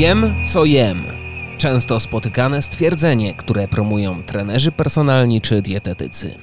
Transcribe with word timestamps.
Wiem, 0.00 0.34
co 0.52 0.64
jem. 0.64 1.02
Często 1.58 2.00
spotykane 2.00 2.62
stwierdzenie, 2.62 3.34
które 3.34 3.68
promują 3.68 4.22
trenerzy 4.22 4.72
personalni 4.72 5.40
czy 5.40 5.62
dietetycy. 5.62 6.34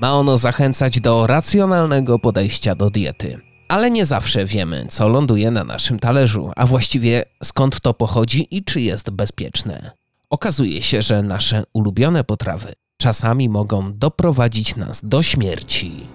Ma 0.00 0.12
ono 0.12 0.38
zachęcać 0.38 1.00
do 1.00 1.26
racjonalnego 1.26 2.18
podejścia 2.18 2.74
do 2.74 2.90
diety. 2.90 3.40
Ale 3.68 3.90
nie 3.90 4.04
zawsze 4.04 4.44
wiemy, 4.44 4.86
co 4.88 5.08
ląduje 5.08 5.50
na 5.50 5.64
naszym 5.64 5.98
talerzu, 5.98 6.50
a 6.56 6.66
właściwie 6.66 7.24
skąd 7.42 7.80
to 7.80 7.94
pochodzi 7.94 8.56
i 8.56 8.64
czy 8.64 8.80
jest 8.80 9.10
bezpieczne. 9.10 9.90
Okazuje 10.30 10.82
się, 10.82 11.02
że 11.02 11.22
nasze 11.22 11.64
ulubione 11.72 12.24
potrawy 12.24 12.72
czasami 12.96 13.48
mogą 13.48 13.92
doprowadzić 13.92 14.76
nas 14.76 15.00
do 15.04 15.22
śmierci. 15.22 16.06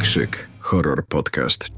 Krzyk 0.00 0.48
Horror 0.60 1.06
Podcast. 1.06 1.68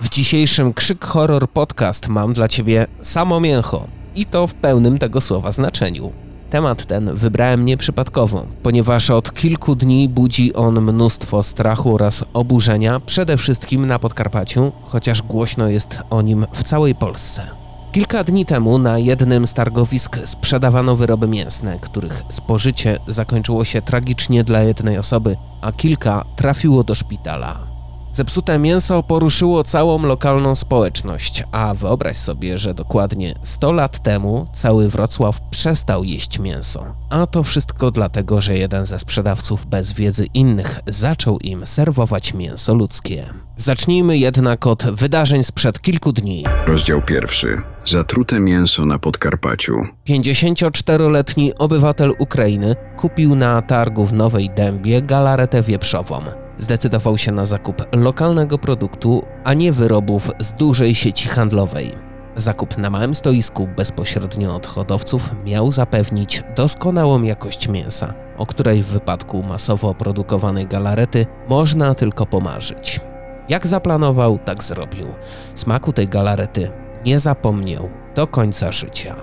W 0.00 0.08
dzisiejszym 0.08 0.72
Krzyk 0.72 1.04
Horror 1.04 1.50
Podcast 1.50 2.08
mam 2.08 2.32
dla 2.32 2.48
Ciebie 2.48 2.86
samo 3.02 3.40
mięcho. 3.40 3.86
I 4.14 4.26
to 4.26 4.46
w 4.46 4.54
pełnym 4.54 4.98
tego 4.98 5.20
słowa 5.20 5.52
znaczeniu. 5.52 6.12
Temat 6.50 6.86
ten 6.86 7.14
wybrałem 7.14 7.64
nieprzypadkowo, 7.64 8.46
ponieważ 8.62 9.10
od 9.10 9.34
kilku 9.34 9.74
dni 9.74 10.08
budzi 10.08 10.54
on 10.54 10.80
mnóstwo 10.80 11.42
strachu 11.42 11.94
oraz 11.94 12.24
oburzenia, 12.32 13.00
przede 13.00 13.36
wszystkim 13.36 13.86
na 13.86 13.98
Podkarpaciu, 13.98 14.72
chociaż 14.82 15.22
głośno 15.22 15.68
jest 15.68 15.98
o 16.10 16.22
nim 16.22 16.46
w 16.52 16.62
całej 16.62 16.94
Polsce. 16.94 17.46
Kilka 17.92 18.24
dni 18.24 18.46
temu 18.46 18.78
na 18.78 18.98
jednym 18.98 19.46
z 19.46 19.54
targowisk 19.54 20.18
sprzedawano 20.24 20.96
wyroby 20.96 21.28
mięsne, 21.28 21.78
których 21.80 22.22
spożycie 22.28 22.98
zakończyło 23.06 23.64
się 23.64 23.82
tragicznie 23.82 24.44
dla 24.44 24.62
jednej 24.62 24.98
osoby, 24.98 25.36
a 25.60 25.72
kilka 25.72 26.24
trafiło 26.36 26.84
do 26.84 26.94
szpitala. 26.94 27.75
Zepsute 28.16 28.58
mięso 28.58 29.02
poruszyło 29.02 29.64
całą 29.64 30.02
lokalną 30.02 30.54
społeczność, 30.54 31.44
a 31.52 31.74
wyobraź 31.74 32.16
sobie, 32.16 32.58
że 32.58 32.74
dokładnie 32.74 33.34
100 33.42 33.72
lat 33.72 34.02
temu 34.02 34.46
cały 34.52 34.88
Wrocław 34.88 35.40
przestał 35.50 36.04
jeść 36.04 36.38
mięso. 36.38 36.94
A 37.10 37.26
to 37.26 37.42
wszystko 37.42 37.90
dlatego, 37.90 38.40
że 38.40 38.58
jeden 38.58 38.86
ze 38.86 38.98
sprzedawców 38.98 39.66
bez 39.66 39.92
wiedzy 39.92 40.26
innych 40.34 40.80
zaczął 40.86 41.38
im 41.38 41.66
serwować 41.66 42.34
mięso 42.34 42.74
ludzkie. 42.74 43.26
Zacznijmy 43.56 44.18
jednak 44.18 44.66
od 44.66 44.82
wydarzeń 44.82 45.44
sprzed 45.44 45.80
kilku 45.80 46.12
dni. 46.12 46.44
Rozdział 46.66 47.02
pierwszy. 47.02 47.62
Zatrute 47.84 48.40
mięso 48.40 48.86
na 48.86 48.98
Podkarpaciu. 48.98 49.74
54-letni 50.08 51.54
obywatel 51.54 52.12
Ukrainy 52.18 52.76
kupił 52.96 53.34
na 53.34 53.62
targu 53.62 54.06
w 54.06 54.12
Nowej 54.12 54.50
Dębie 54.50 55.02
galaretę 55.02 55.62
wieprzową. 55.62 56.45
Zdecydował 56.58 57.18
się 57.18 57.32
na 57.32 57.44
zakup 57.44 57.82
lokalnego 57.92 58.58
produktu, 58.58 59.24
a 59.44 59.54
nie 59.54 59.72
wyrobów 59.72 60.30
z 60.38 60.52
dużej 60.52 60.94
sieci 60.94 61.28
handlowej. 61.28 62.06
Zakup 62.36 62.78
na 62.78 62.90
małym 62.90 63.14
stoisku 63.14 63.68
bezpośrednio 63.76 64.54
od 64.54 64.66
hodowców 64.66 65.30
miał 65.44 65.72
zapewnić 65.72 66.42
doskonałą 66.56 67.22
jakość 67.22 67.68
mięsa, 67.68 68.14
o 68.36 68.46
której 68.46 68.82
w 68.82 68.86
wypadku 68.86 69.42
masowo 69.42 69.94
produkowanej 69.94 70.66
galarety 70.66 71.26
można 71.48 71.94
tylko 71.94 72.26
pomarzyć. 72.26 73.00
Jak 73.48 73.66
zaplanował, 73.66 74.38
tak 74.38 74.64
zrobił. 74.64 75.06
Smaku 75.54 75.92
tej 75.92 76.08
galarety 76.08 76.70
nie 77.06 77.18
zapomniał 77.18 77.88
do 78.14 78.26
końca 78.26 78.72
życia. 78.72 79.16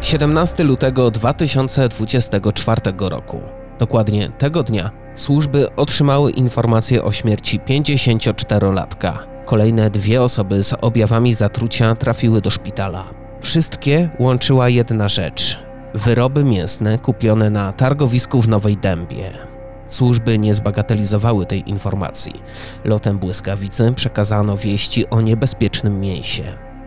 17 0.00 0.64
lutego 0.64 1.10
2024 1.10 2.80
roku. 2.98 3.40
Dokładnie 3.78 4.28
tego 4.28 4.62
dnia 4.62 4.90
służby 5.18 5.74
otrzymały 5.76 6.30
informację 6.30 7.04
o 7.04 7.12
śmierci 7.12 7.60
54-latka. 7.60 9.12
Kolejne 9.44 9.90
dwie 9.90 10.22
osoby 10.22 10.62
z 10.62 10.74
objawami 10.80 11.34
zatrucia 11.34 11.94
trafiły 11.94 12.40
do 12.40 12.50
szpitala. 12.50 13.04
Wszystkie 13.40 14.08
łączyła 14.18 14.68
jedna 14.68 15.08
rzecz: 15.08 15.58
wyroby 15.94 16.44
mięsne 16.44 16.98
kupione 16.98 17.50
na 17.50 17.72
targowisku 17.72 18.42
w 18.42 18.48
Nowej 18.48 18.76
Dębie. 18.76 19.30
Służby 19.86 20.38
nie 20.38 20.54
zbagatelizowały 20.54 21.46
tej 21.46 21.70
informacji. 21.70 22.32
Lotem 22.84 23.18
błyskawicy 23.18 23.92
przekazano 23.96 24.56
wieści 24.56 25.10
o 25.10 25.20
niebezpiecznym 25.20 26.00
mięsie. 26.00 26.42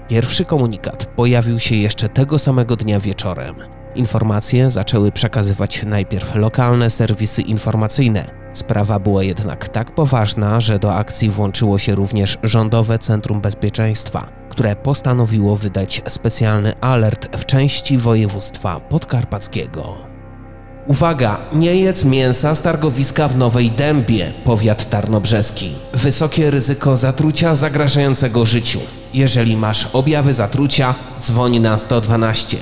Pierwszy 0.08 0.46
komunikat 0.46 1.06
pojawił 1.06 1.60
się 1.60 1.76
jeszcze 1.76 2.10
tego 2.10 2.40
samego 2.40 2.76
dnia 2.76 3.00
wieczorem. 3.00 3.81
Informacje 3.96 4.70
zaczęły 4.70 5.12
przekazywać 5.12 5.84
najpierw 5.84 6.36
lokalne 6.36 6.90
serwisy 6.90 7.42
informacyjne. 7.42 8.26
Sprawa 8.54 9.00
była 9.00 9.24
jednak 9.24 9.70
tak 9.70 9.96
poważna, 9.96 10.62
że 10.62 10.80
do 10.80 10.96
akcji 10.96 11.30
włączyło 11.30 11.80
się 11.80 11.96
również 11.96 12.38
Rządowe 12.44 13.00
Centrum 13.00 13.42
Bezpieczeństwa, 13.42 14.30
które 14.50 14.76
postanowiło 14.76 15.58
wydać 15.58 16.02
specjalny 16.08 16.74
alert 16.82 17.38
w 17.38 17.46
części 17.46 17.98
województwa 17.98 18.80
podkarpackiego. 18.80 20.12
Uwaga, 20.88 21.38
nie 21.54 21.76
jedz 21.76 22.06
mięsa 22.06 22.56
z 22.56 22.62
targowiska 22.62 23.28
w 23.28 23.38
Nowej 23.38 23.72
Dębie, 23.72 24.32
powiat 24.44 24.90
tarnobrzeski. 24.90 25.72
Wysokie 25.94 26.52
ryzyko 26.52 26.98
zatrucia 26.98 27.56
zagrażającego 27.56 28.46
życiu. 28.46 28.80
Jeżeli 29.14 29.58
masz 29.58 29.88
objawy 29.94 30.34
zatrucia, 30.34 30.96
dzwoń 31.20 31.60
na 31.60 31.78
112 31.78 32.58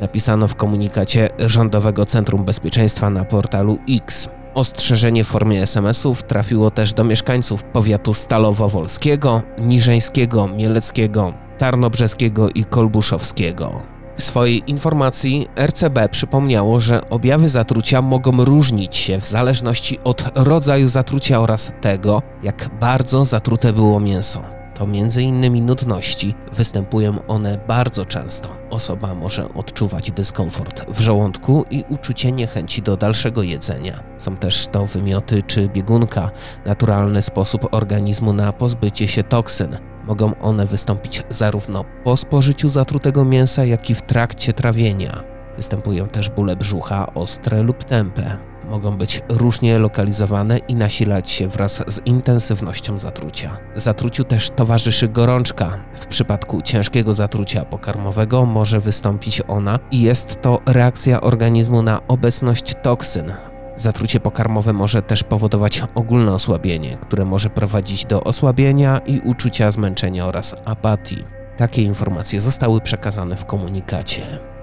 napisano 0.00 0.48
w 0.48 0.54
komunikacie 0.54 1.28
Rządowego 1.46 2.06
Centrum 2.06 2.44
Bezpieczeństwa 2.44 3.10
na 3.10 3.24
portalu 3.24 3.78
X. 3.90 4.28
Ostrzeżenie 4.54 5.24
w 5.24 5.28
formie 5.28 5.62
SMS-ów 5.62 6.22
trafiło 6.22 6.70
też 6.70 6.92
do 6.92 7.04
mieszkańców 7.04 7.64
powiatu 7.64 8.12
Stalowo-Wolskiego, 8.12 9.40
Niżeńskiego, 9.58 10.48
Mieleckiego, 10.48 11.32
Tarnobrzeskiego 11.58 12.48
i 12.54 12.64
Kolbuszowskiego. 12.64 13.82
W 14.16 14.22
swojej 14.22 14.70
informacji 14.70 15.46
RCB 15.56 16.08
przypomniało, 16.08 16.80
że 16.80 17.08
objawy 17.10 17.48
zatrucia 17.48 18.02
mogą 18.02 18.44
różnić 18.44 18.96
się 18.96 19.20
w 19.20 19.28
zależności 19.28 19.98
od 20.04 20.24
rodzaju 20.34 20.88
zatrucia 20.88 21.40
oraz 21.40 21.72
tego, 21.80 22.22
jak 22.42 22.70
bardzo 22.80 23.24
zatrute 23.24 23.72
było 23.72 24.00
mięso 24.00 24.55
to 24.78 24.84
m.in. 24.84 25.66
nudności. 25.66 26.34
Występują 26.52 27.26
one 27.28 27.58
bardzo 27.68 28.04
często. 28.04 28.48
Osoba 28.70 29.14
może 29.14 29.54
odczuwać 29.54 30.10
dyskomfort 30.10 30.90
w 30.90 31.00
żołądku 31.00 31.64
i 31.70 31.84
uczucie 31.88 32.32
niechęci 32.32 32.82
do 32.82 32.96
dalszego 32.96 33.42
jedzenia. 33.42 34.02
Są 34.18 34.36
też 34.36 34.66
to 34.66 34.86
wymioty 34.86 35.42
czy 35.42 35.68
biegunka, 35.68 36.30
naturalny 36.66 37.22
sposób 37.22 37.74
organizmu 37.74 38.32
na 38.32 38.52
pozbycie 38.52 39.08
się 39.08 39.22
toksyn. 39.22 39.78
Mogą 40.06 40.38
one 40.38 40.66
wystąpić 40.66 41.22
zarówno 41.28 41.84
po 42.04 42.16
spożyciu 42.16 42.68
zatrutego 42.68 43.24
mięsa, 43.24 43.64
jak 43.64 43.90
i 43.90 43.94
w 43.94 44.02
trakcie 44.02 44.52
trawienia. 44.52 45.22
Występują 45.56 46.08
też 46.08 46.30
bóle 46.30 46.56
brzucha, 46.56 47.14
ostre 47.14 47.62
lub 47.62 47.84
tępe 47.84 48.55
mogą 48.66 48.96
być 48.96 49.22
różnie 49.28 49.78
lokalizowane 49.78 50.58
i 50.58 50.74
nasilać 50.74 51.30
się 51.30 51.48
wraz 51.48 51.84
z 51.86 52.06
intensywnością 52.06 52.98
zatrucia. 52.98 53.58
Zatruciu 53.74 54.24
też 54.24 54.50
towarzyszy 54.50 55.08
gorączka. 55.08 55.78
W 56.00 56.06
przypadku 56.06 56.62
ciężkiego 56.62 57.14
zatrucia 57.14 57.64
pokarmowego 57.64 58.44
może 58.46 58.80
wystąpić 58.80 59.42
ona 59.48 59.78
i 59.90 60.02
jest 60.02 60.42
to 60.42 60.60
reakcja 60.66 61.20
organizmu 61.20 61.82
na 61.82 62.06
obecność 62.08 62.74
toksyn. 62.82 63.32
Zatrucie 63.76 64.20
pokarmowe 64.20 64.72
może 64.72 65.02
też 65.02 65.22
powodować 65.22 65.82
ogólne 65.94 66.34
osłabienie, 66.34 66.96
które 66.96 67.24
może 67.24 67.50
prowadzić 67.50 68.04
do 68.04 68.24
osłabienia 68.24 68.98
i 68.98 69.20
uczucia 69.20 69.70
zmęczenia 69.70 70.26
oraz 70.26 70.54
apatii. 70.64 71.24
Takie 71.56 71.82
informacje 71.82 72.40
zostały 72.40 72.80
przekazane 72.80 73.36
w 73.36 73.44
komunikacie. 73.44 74.55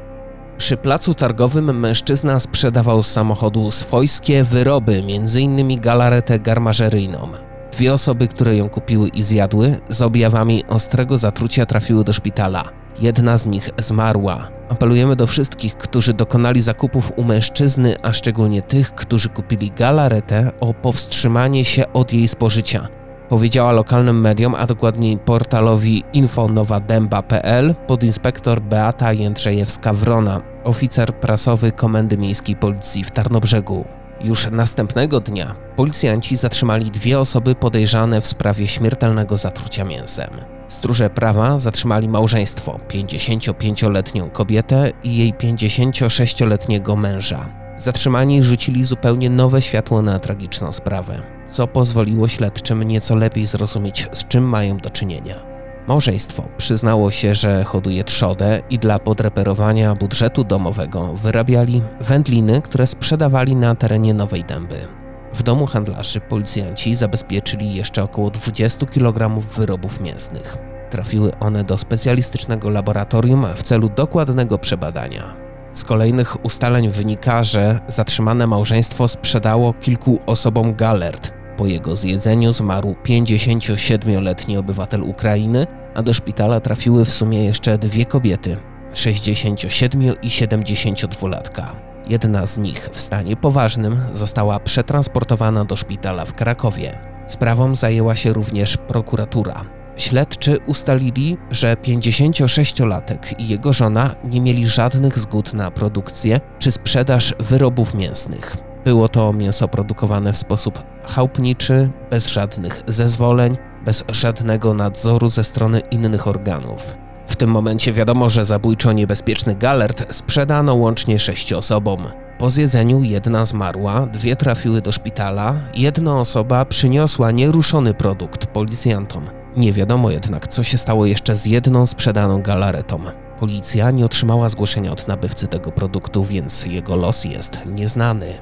Przy 0.58 0.78
placu 0.78 1.14
targowym 1.14 1.80
mężczyzna 1.80 2.40
sprzedawał 2.40 3.04
z 3.04 3.12
samochodu 3.12 3.72
swojskie 3.72 4.44
wyroby, 4.44 5.04
m.in. 5.08 5.82
galaretę 5.82 6.40
garmażeryjną. 6.40 7.30
Dwie 7.72 7.94
osoby, 7.94 8.28
które 8.28 8.56
ją 8.56 8.70
kupiły 8.70 9.08
i 9.08 9.24
zjadły, 9.24 9.80
z 9.90 10.02
objawami 10.02 10.64
ostrego 10.68 11.18
zatrucia 11.18 11.66
trafiły 11.66 12.04
do 12.04 12.14
szpitala. 12.14 12.64
Jedna 13.00 13.38
z 13.38 13.46
nich 13.46 13.70
zmarła. 13.78 14.48
Apelujemy 14.70 15.16
do 15.16 15.28
wszystkich, 15.28 15.78
którzy 15.78 16.14
dokonali 16.14 16.62
zakupów 16.62 17.12
u 17.16 17.24
mężczyzny, 17.24 17.96
a 18.04 18.14
szczególnie 18.14 18.62
tych, 18.62 18.96
którzy 18.96 19.30
kupili 19.30 19.72
galaretę, 19.72 20.52
o 20.60 20.74
powstrzymanie 20.74 21.66
się 21.66 21.94
od 21.94 22.14
jej 22.14 22.28
spożycia 22.28 22.88
powiedziała 23.34 23.72
lokalnym 23.72 24.22
mediom, 24.22 24.56
a 24.56 24.68
dokładniej 24.68 25.18
portalowi 25.18 26.04
infonowadęba.pl 26.14 27.76
podinspektor 27.88 28.62
Beata 28.62 29.14
Jędrzejewska-Wrona, 29.14 30.42
oficer 30.64 31.16
prasowy 31.16 31.72
Komendy 31.72 32.18
Miejskiej 32.18 32.56
Policji 32.56 33.04
w 33.04 33.12
Tarnobrzegu. 33.12 33.86
Już 34.24 34.52
następnego 34.52 35.20
dnia 35.20 35.54
policjanci 35.76 36.36
zatrzymali 36.36 36.92
dwie 36.92 37.20
osoby 37.20 37.56
podejrzane 37.56 38.22
w 38.22 38.28
sprawie 38.28 38.68
śmiertelnego 38.68 39.38
zatrucia 39.38 39.86
mięsem. 39.86 40.30
Stróże 40.68 41.10
prawa 41.10 41.58
zatrzymali 41.58 42.10
małżeństwo, 42.10 42.80
55-letnią 42.90 44.32
kobietę 44.32 44.92
i 45.04 45.18
jej 45.18 45.34
56-letniego 45.34 46.96
męża. 46.96 47.63
Zatrzymani 47.78 48.44
rzucili 48.44 48.84
zupełnie 48.84 49.30
nowe 49.30 49.62
światło 49.62 50.02
na 50.02 50.20
tragiczną 50.20 50.72
sprawę, 50.72 51.22
co 51.48 51.68
pozwoliło 51.68 52.28
śledczym 52.28 52.84
nieco 52.84 53.16
lepiej 53.16 53.46
zrozumieć, 53.46 54.08
z 54.12 54.28
czym 54.28 54.44
mają 54.44 54.78
do 54.78 54.90
czynienia. 54.90 55.54
Małżeństwo 55.88 56.44
przyznało 56.58 57.12
się, 57.12 57.36
że 57.36 57.64
hoduje 57.64 58.04
trzodę 58.04 58.62
i 58.70 58.80
dla 58.80 59.00
podreperowania 59.00 59.96
budżetu 59.96 60.44
domowego 60.44 61.14
wyrabiali 61.14 61.82
wędliny, 62.02 62.62
które 62.62 62.88
sprzedawali 62.88 63.56
na 63.56 63.76
terenie 63.76 64.14
Nowej 64.14 64.44
Dęby. 64.44 64.88
W 65.34 65.44
domu 65.44 65.66
handlarzy 65.66 66.20
policjanci 66.20 66.96
zabezpieczyli 66.96 67.76
jeszcze 67.76 68.04
około 68.04 68.30
20 68.30 68.86
kg 68.86 69.42
wyrobów 69.56 70.02
mięsnych. 70.02 70.58
Trafiły 70.90 71.32
one 71.40 71.64
do 71.64 71.78
specjalistycznego 71.78 72.70
laboratorium 72.70 73.46
w 73.56 73.64
celu 73.64 73.90
dokładnego 73.90 74.58
przebadania. 74.58 75.53
Z 75.74 75.84
kolejnych 75.84 76.46
ustaleń 76.46 76.90
wynika, 76.90 77.44
że 77.44 77.80
zatrzymane 77.88 78.48
małżeństwo 78.48 79.08
sprzedało 79.08 79.74
kilku 79.74 80.20
osobom 80.26 80.76
galert. 80.76 81.32
Po 81.58 81.66
jego 81.66 81.96
zjedzeniu 81.96 82.54
zmarł 82.54 82.96
57-letni 83.06 84.58
obywatel 84.58 85.04
Ukrainy, 85.04 85.68
a 85.96 86.04
do 86.04 86.14
szpitala 86.14 86.60
trafiły 86.60 87.06
w 87.06 87.14
sumie 87.14 87.46
jeszcze 87.46 87.78
dwie 87.78 88.06
kobiety 88.06 88.58
67 88.94 90.02
i 90.02 90.30
72-latka. 90.30 91.66
Jedna 92.08 92.46
z 92.46 92.58
nich 92.58 92.90
w 92.94 93.02
stanie 93.02 93.36
poważnym 93.36 94.02
została 94.12 94.60
przetransportowana 94.60 95.66
do 95.66 95.76
szpitala 95.78 96.26
w 96.26 96.34
Krakowie. 96.34 97.00
Sprawą 97.28 97.76
zajęła 97.76 98.16
się 98.16 98.34
również 98.34 98.78
prokuratura. 98.78 99.66
Śledczy 99.98 100.60
ustalili, 100.68 101.38
że 101.52 101.76
56-latek 101.76 103.18
i 103.38 103.48
jego 103.48 103.74
żona 103.74 104.16
nie 104.24 104.42
mieli 104.42 104.68
żadnych 104.68 105.20
zgód 105.20 105.54
na 105.54 105.72
produkcję 105.72 106.40
czy 106.60 106.72
sprzedaż 106.72 107.34
wyrobów 107.40 107.94
mięsnych. 107.94 108.58
Było 108.86 109.10
to 109.10 109.34
mięso 109.34 109.68
produkowane 109.68 110.34
w 110.34 110.38
sposób 110.38 110.84
chałupniczy, 111.08 111.90
bez 112.12 112.28
żadnych 112.28 112.84
zezwoleń, 112.88 113.58
bez 113.86 114.04
żadnego 114.12 114.74
nadzoru 114.74 115.30
ze 115.30 115.44
strony 115.44 115.80
innych 115.92 116.28
organów. 116.28 116.96
W 117.28 117.36
tym 117.36 117.50
momencie 117.50 117.94
wiadomo, 117.94 118.30
że 118.30 118.46
zabójczo 118.46 118.92
niebezpieczny 118.92 119.56
galert 119.56 120.14
sprzedano 120.16 120.76
łącznie 120.76 121.20
sześciu 121.20 121.58
osobom. 121.58 122.08
Po 122.38 122.50
zjedzeniu 122.50 123.04
jedna 123.04 123.46
zmarła, 123.46 124.06
dwie 124.06 124.36
trafiły 124.36 124.82
do 124.82 124.92
szpitala, 124.92 125.56
jedna 125.76 126.20
osoba 126.20 126.66
przyniosła 126.66 127.32
nieruszony 127.32 127.94
produkt 127.94 128.46
policjantom. 128.46 129.43
Nie 129.58 129.74
wiadomo 129.74 130.12
jednak, 130.12 130.48
co 130.48 130.64
się 130.64 130.78
stało 130.78 131.06
jeszcze 131.06 131.36
z 131.36 131.46
jedną 131.46 131.86
sprzedaną 131.86 132.42
galaretą. 132.42 133.00
Policja 133.40 133.92
nie 133.92 134.06
otrzymała 134.06 134.50
zgłoszenia 134.50 134.92
od 134.92 135.08
nabywcy 135.08 135.48
tego 135.48 135.72
produktu, 135.72 136.24
więc 136.24 136.66
jego 136.66 136.96
los 136.96 137.26
jest 137.26 137.60
nieznany. 137.66 138.34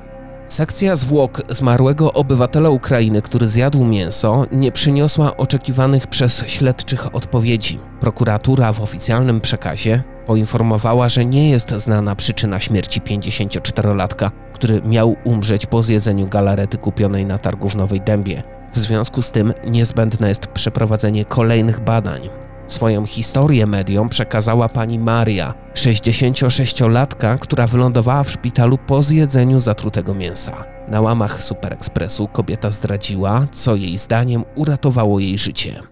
Sekcja 0.45 0.95
zwłok 0.95 1.41
zmarłego 1.49 2.13
obywatela 2.13 2.69
Ukrainy, 2.69 3.21
który 3.21 3.47
zjadł 3.47 3.83
mięso, 3.83 4.45
nie 4.51 4.71
przyniosła 4.71 5.37
oczekiwanych 5.37 6.07
przez 6.07 6.43
śledczych 6.47 7.15
odpowiedzi. 7.15 7.79
Prokuratura 7.99 8.73
w 8.73 8.81
oficjalnym 8.81 9.41
przekazie 9.41 10.03
poinformowała, 10.25 11.09
że 11.09 11.25
nie 11.25 11.49
jest 11.49 11.69
znana 11.71 12.15
przyczyna 12.15 12.59
śmierci 12.59 13.01
54-latka, 13.01 14.31
który 14.53 14.81
miał 14.81 15.15
umrzeć 15.23 15.65
po 15.65 15.83
zjedzeniu 15.83 16.27
galarety 16.27 16.77
kupionej 16.77 17.25
na 17.25 17.37
targu 17.37 17.69
w 17.69 17.75
Nowej 17.75 18.01
Dębie. 18.01 18.43
W 18.73 18.79
związku 18.79 19.21
z 19.21 19.31
tym 19.31 19.53
niezbędne 19.67 20.29
jest 20.29 20.47
przeprowadzenie 20.47 21.25
kolejnych 21.25 21.79
badań. 21.79 22.29
Swoją 22.67 23.05
historię 23.05 23.65
mediom 23.65 24.09
przekazała 24.09 24.69
pani 24.69 24.99
Maria, 24.99 25.53
66-latka, 25.73 27.37
która 27.39 27.67
wylądowała 27.67 28.23
w 28.23 28.31
szpitalu 28.31 28.77
po 28.77 29.01
zjedzeniu 29.01 29.59
zatrutego 29.59 30.13
mięsa. 30.13 30.65
Na 30.87 31.01
łamach 31.01 31.43
Super 31.43 31.73
Expressu 31.73 32.27
kobieta 32.27 32.69
zdradziła, 32.69 33.47
co 33.51 33.75
jej 33.75 33.97
zdaniem 33.97 34.43
uratowało 34.55 35.19
jej 35.19 35.37
życie. 35.37 35.90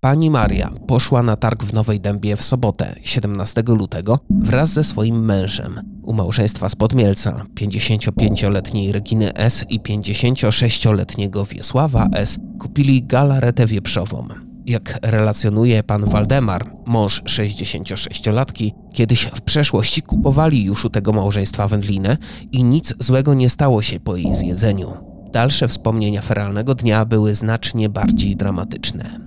Pani 0.00 0.30
Maria 0.30 0.70
poszła 0.86 1.22
na 1.22 1.36
targ 1.36 1.64
w 1.64 1.72
Nowej 1.72 2.00
Dębie 2.00 2.36
w 2.36 2.42
sobotę, 2.42 2.94
17 3.02 3.62
lutego, 3.66 4.18
wraz 4.30 4.72
ze 4.72 4.84
swoim 4.84 5.24
mężem. 5.24 5.80
U 6.02 6.12
małżeństwa 6.12 6.68
z 6.68 6.74
Podmielca, 6.74 7.46
55-letniej 7.54 8.92
Reginy 8.92 9.34
S. 9.34 9.64
i 9.68 9.80
56-letniego 9.80 11.44
Wiesława 11.44 12.08
S. 12.14 12.38
kupili 12.60 13.02
galaretę 13.02 13.66
wieprzową. 13.66 14.28
Jak 14.66 14.98
relacjonuje 15.02 15.82
pan 15.82 16.04
Waldemar, 16.04 16.72
mąż 16.86 17.22
66-latki, 17.22 18.72
kiedyś 18.94 19.22
w 19.34 19.40
przeszłości 19.40 20.02
kupowali 20.02 20.64
już 20.64 20.84
u 20.84 20.90
tego 20.90 21.12
małżeństwa 21.12 21.68
wędlinę 21.68 22.16
i 22.52 22.64
nic 22.64 22.94
złego 22.98 23.34
nie 23.34 23.50
stało 23.50 23.82
się 23.82 24.00
po 24.00 24.16
jej 24.16 24.34
zjedzeniu. 24.34 24.92
Dalsze 25.32 25.68
wspomnienia 25.68 26.22
feralnego 26.22 26.74
dnia 26.74 27.04
były 27.04 27.34
znacznie 27.34 27.88
bardziej 27.88 28.36
dramatyczne. 28.36 29.25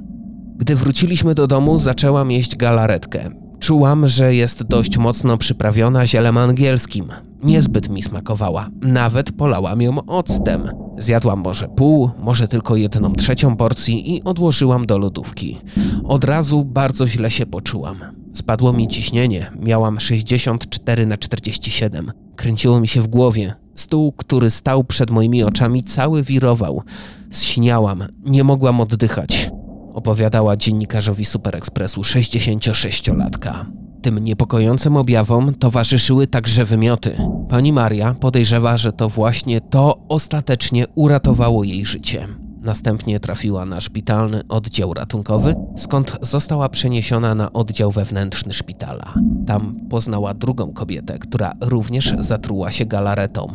Gdy 0.60 0.76
wróciliśmy 0.76 1.36
do 1.36 1.48
domu, 1.48 1.80
zaczęłam 1.80 2.32
jeść 2.32 2.56
galaretkę. 2.56 3.30
Czułam, 3.60 4.08
że 4.08 4.36
jest 4.36 4.64
dość 4.64 4.98
mocno 4.98 5.38
przyprawiona 5.38 6.08
zielem 6.08 6.38
angielskim. 6.38 7.06
Niezbyt 7.44 7.90
mi 7.90 8.04
smakowała, 8.04 8.70
nawet 8.82 9.32
polałam 9.32 9.82
ją 9.82 10.06
octem. 10.06 10.70
Zjadłam 10.98 11.40
może 11.40 11.68
pół, 11.68 12.10
może 12.20 12.48
tylko 12.48 12.76
jedną 12.76 13.14
trzecią 13.14 13.56
porcji 13.56 14.16
i 14.16 14.24
odłożyłam 14.24 14.86
do 14.86 14.98
lodówki. 14.98 15.58
Od 16.04 16.24
razu 16.24 16.66
bardzo 16.66 17.08
źle 17.08 17.32
się 17.32 17.46
poczułam. 17.46 17.98
Spadło 18.34 18.74
mi 18.74 18.88
ciśnienie, 18.88 19.52
miałam 19.60 20.00
64 20.00 21.06
na 21.06 21.18
47. 21.18 22.12
Kręciło 22.36 22.80
mi 22.80 22.88
się 22.88 23.02
w 23.02 23.08
głowie. 23.08 23.54
Stół, 23.76 24.12
który 24.12 24.52
stał 24.52 24.84
przed 24.84 25.12
moimi 25.12 25.44
oczami, 25.44 25.84
cały 25.84 26.24
wirował. 26.24 26.84
Zśniałam, 27.32 28.04
nie 28.26 28.44
mogłam 28.44 28.82
oddychać 28.82 29.52
opowiadała 29.94 30.58
dziennikarzowi 30.58 31.26
Super 31.26 31.56
Expressu 31.56 32.02
66-latka. 32.02 33.66
Tym 34.02 34.20
niepokojącym 34.20 34.98
objawom 34.98 35.56
towarzyszyły 35.56 36.28
także 36.28 36.66
wymioty. 36.66 37.18
Pani 37.50 37.74
Maria 37.74 38.14
podejrzewa, 38.14 38.78
że 38.78 38.92
to 38.92 39.10
właśnie 39.10 39.62
to 39.62 40.00
ostatecznie 40.10 40.86
uratowało 40.96 41.64
jej 41.64 41.86
życie. 41.86 42.28
Następnie 42.62 43.20
trafiła 43.20 43.66
na 43.66 43.82
szpitalny 43.82 44.42
oddział 44.50 44.94
ratunkowy, 44.94 45.56
skąd 45.78 46.18
została 46.22 46.70
przeniesiona 46.70 47.36
na 47.36 47.54
oddział 47.54 47.92
wewnętrzny 47.92 48.54
szpitala. 48.54 49.14
Tam 49.48 49.80
poznała 49.90 50.34
drugą 50.34 50.74
kobietę, 50.74 51.20
która 51.20 51.54
również 51.62 52.14
zatruła 52.20 52.72
się 52.72 52.86
galaretą. 52.86 53.48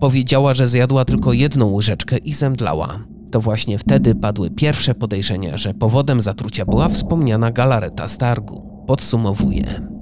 Powiedziała, 0.00 0.54
że 0.54 0.68
zjadła 0.68 1.04
tylko 1.04 1.32
jedną 1.32 1.72
łyżeczkę 1.72 2.18
i 2.18 2.34
zemdlała. 2.34 2.98
To 3.30 3.40
właśnie 3.40 3.78
wtedy 3.78 4.14
padły 4.14 4.50
pierwsze 4.50 4.94
podejrzenia, 4.94 5.56
że 5.56 5.74
powodem 5.74 6.20
zatrucia 6.20 6.64
była 6.64 6.88
wspomniana 6.88 7.50
galareta 7.50 8.08
z 8.08 8.18
targu. 8.18 8.84
Podsumowuję. 8.86 9.97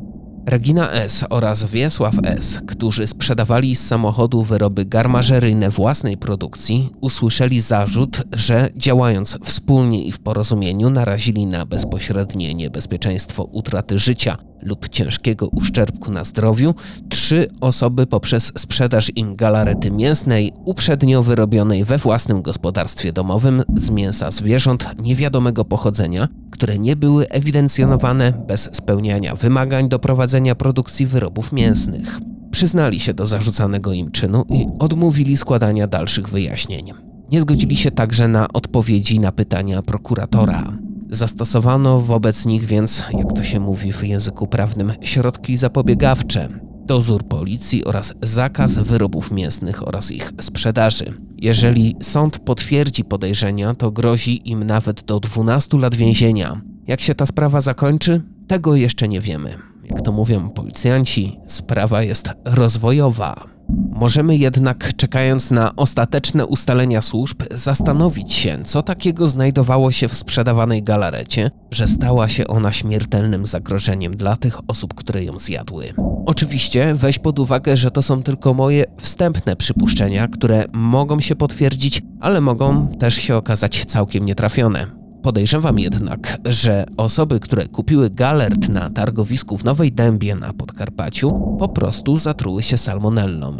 Regina 0.46 0.90
S. 0.90 1.24
oraz 1.30 1.64
Wiesław 1.64 2.14
S., 2.22 2.60
którzy 2.66 3.06
sprzedawali 3.06 3.76
z 3.76 3.86
samochodu 3.86 4.42
wyroby 4.42 4.84
garmażeryjne 4.84 5.70
własnej 5.70 6.16
produkcji, 6.16 6.92
usłyszeli 7.00 7.60
zarzut, 7.60 8.22
że 8.32 8.68
działając 8.76 9.38
wspólnie 9.44 10.04
i 10.04 10.12
w 10.12 10.18
porozumieniu 10.18 10.90
narazili 10.90 11.46
na 11.46 11.66
bezpośrednie 11.66 12.54
niebezpieczeństwo 12.54 13.44
utraty 13.44 13.98
życia 13.98 14.36
lub 14.62 14.88
ciężkiego 14.88 15.48
uszczerbku 15.48 16.12
na 16.12 16.24
zdrowiu 16.24 16.74
trzy 17.08 17.48
osoby 17.60 18.06
poprzez 18.06 18.52
sprzedaż 18.58 19.12
im 19.16 19.36
galarety 19.36 19.90
mięsnej 19.90 20.52
uprzednio 20.64 21.22
wyrobionej 21.22 21.84
we 21.84 21.98
własnym 21.98 22.42
gospodarstwie 22.42 23.12
domowym 23.12 23.62
z 23.76 23.90
mięsa 23.90 24.30
zwierząt 24.30 24.86
niewiadomego 24.98 25.64
pochodzenia, 25.64 26.28
które 26.50 26.78
nie 26.78 26.96
były 26.96 27.28
ewidencjonowane 27.28 28.32
bez 28.32 28.70
spełniania 28.72 29.34
wymagań 29.34 29.88
do 29.88 29.98
prowadzenia 29.98 30.35
produkcji 30.54 31.06
wyrobów 31.06 31.52
mięsnych. 31.52 32.20
Przyznali 32.50 33.00
się 33.00 33.14
do 33.14 33.26
zarzucanego 33.26 33.92
im 33.92 34.10
czynu 34.10 34.44
i 34.50 34.66
odmówili 34.78 35.36
składania 35.36 35.86
dalszych 35.86 36.28
wyjaśnień. 36.28 36.92
Nie 37.32 37.40
zgodzili 37.40 37.76
się 37.76 37.90
także 37.90 38.28
na 38.28 38.48
odpowiedzi 38.52 39.20
na 39.20 39.32
pytania 39.32 39.82
prokuratora. 39.82 40.78
Zastosowano 41.10 42.00
wobec 42.00 42.46
nich 42.46 42.64
więc, 42.64 43.02
jak 43.12 43.32
to 43.32 43.42
się 43.42 43.60
mówi 43.60 43.92
w 43.92 44.04
języku 44.04 44.46
prawnym, 44.46 44.92
środki 45.00 45.56
zapobiegawcze, 45.56 46.48
dozór 46.86 47.24
policji 47.24 47.84
oraz 47.84 48.14
zakaz 48.22 48.74
wyrobów 48.78 49.30
mięsnych 49.30 49.88
oraz 49.88 50.12
ich 50.12 50.32
sprzedaży. 50.40 51.14
Jeżeli 51.36 51.96
sąd 52.02 52.38
potwierdzi 52.38 53.04
podejrzenia, 53.04 53.74
to 53.74 53.90
grozi 53.90 54.50
im 54.50 54.64
nawet 54.64 55.04
do 55.04 55.20
12 55.20 55.78
lat 55.78 55.94
więzienia. 55.94 56.60
Jak 56.86 57.00
się 57.00 57.14
ta 57.14 57.26
sprawa 57.26 57.60
zakończy, 57.60 58.22
tego 58.46 58.76
jeszcze 58.76 59.08
nie 59.08 59.20
wiemy. 59.20 59.58
Jak 59.90 60.02
to 60.02 60.12
mówią 60.12 60.50
policjanci, 60.50 61.40
sprawa 61.46 62.02
jest 62.02 62.30
rozwojowa. 62.44 63.56
Możemy 63.90 64.36
jednak, 64.36 64.96
czekając 64.96 65.50
na 65.50 65.76
ostateczne 65.76 66.46
ustalenia 66.46 67.02
służb, 67.02 67.42
zastanowić 67.50 68.32
się, 68.32 68.58
co 68.64 68.82
takiego 68.82 69.28
znajdowało 69.28 69.92
się 69.92 70.08
w 70.08 70.14
sprzedawanej 70.14 70.82
galarecie, 70.82 71.50
że 71.70 71.88
stała 71.88 72.28
się 72.28 72.46
ona 72.46 72.72
śmiertelnym 72.72 73.46
zagrożeniem 73.46 74.16
dla 74.16 74.36
tych 74.36 74.70
osób, 74.70 74.94
które 74.94 75.24
ją 75.24 75.38
zjadły. 75.38 75.94
Oczywiście 76.26 76.94
weź 76.94 77.18
pod 77.18 77.38
uwagę, 77.38 77.76
że 77.76 77.90
to 77.90 78.02
są 78.02 78.22
tylko 78.22 78.54
moje 78.54 78.84
wstępne 78.98 79.56
przypuszczenia, 79.56 80.28
które 80.28 80.64
mogą 80.72 81.20
się 81.20 81.36
potwierdzić, 81.36 82.02
ale 82.20 82.40
mogą 82.40 82.88
też 82.88 83.14
się 83.14 83.36
okazać 83.36 83.84
całkiem 83.84 84.24
nietrafione. 84.24 84.95
Podejrzewam 85.26 85.78
jednak, 85.78 86.38
że 86.44 86.86
osoby, 86.96 87.40
które 87.40 87.66
kupiły 87.66 88.10
galert 88.10 88.68
na 88.68 88.90
targowisku 88.90 89.58
w 89.58 89.64
Nowej 89.64 89.92
Dębie 89.92 90.34
na 90.34 90.52
Podkarpaciu, 90.52 91.56
po 91.58 91.68
prostu 91.68 92.16
zatruły 92.16 92.62
się 92.62 92.76
salmonellą. 92.76 93.56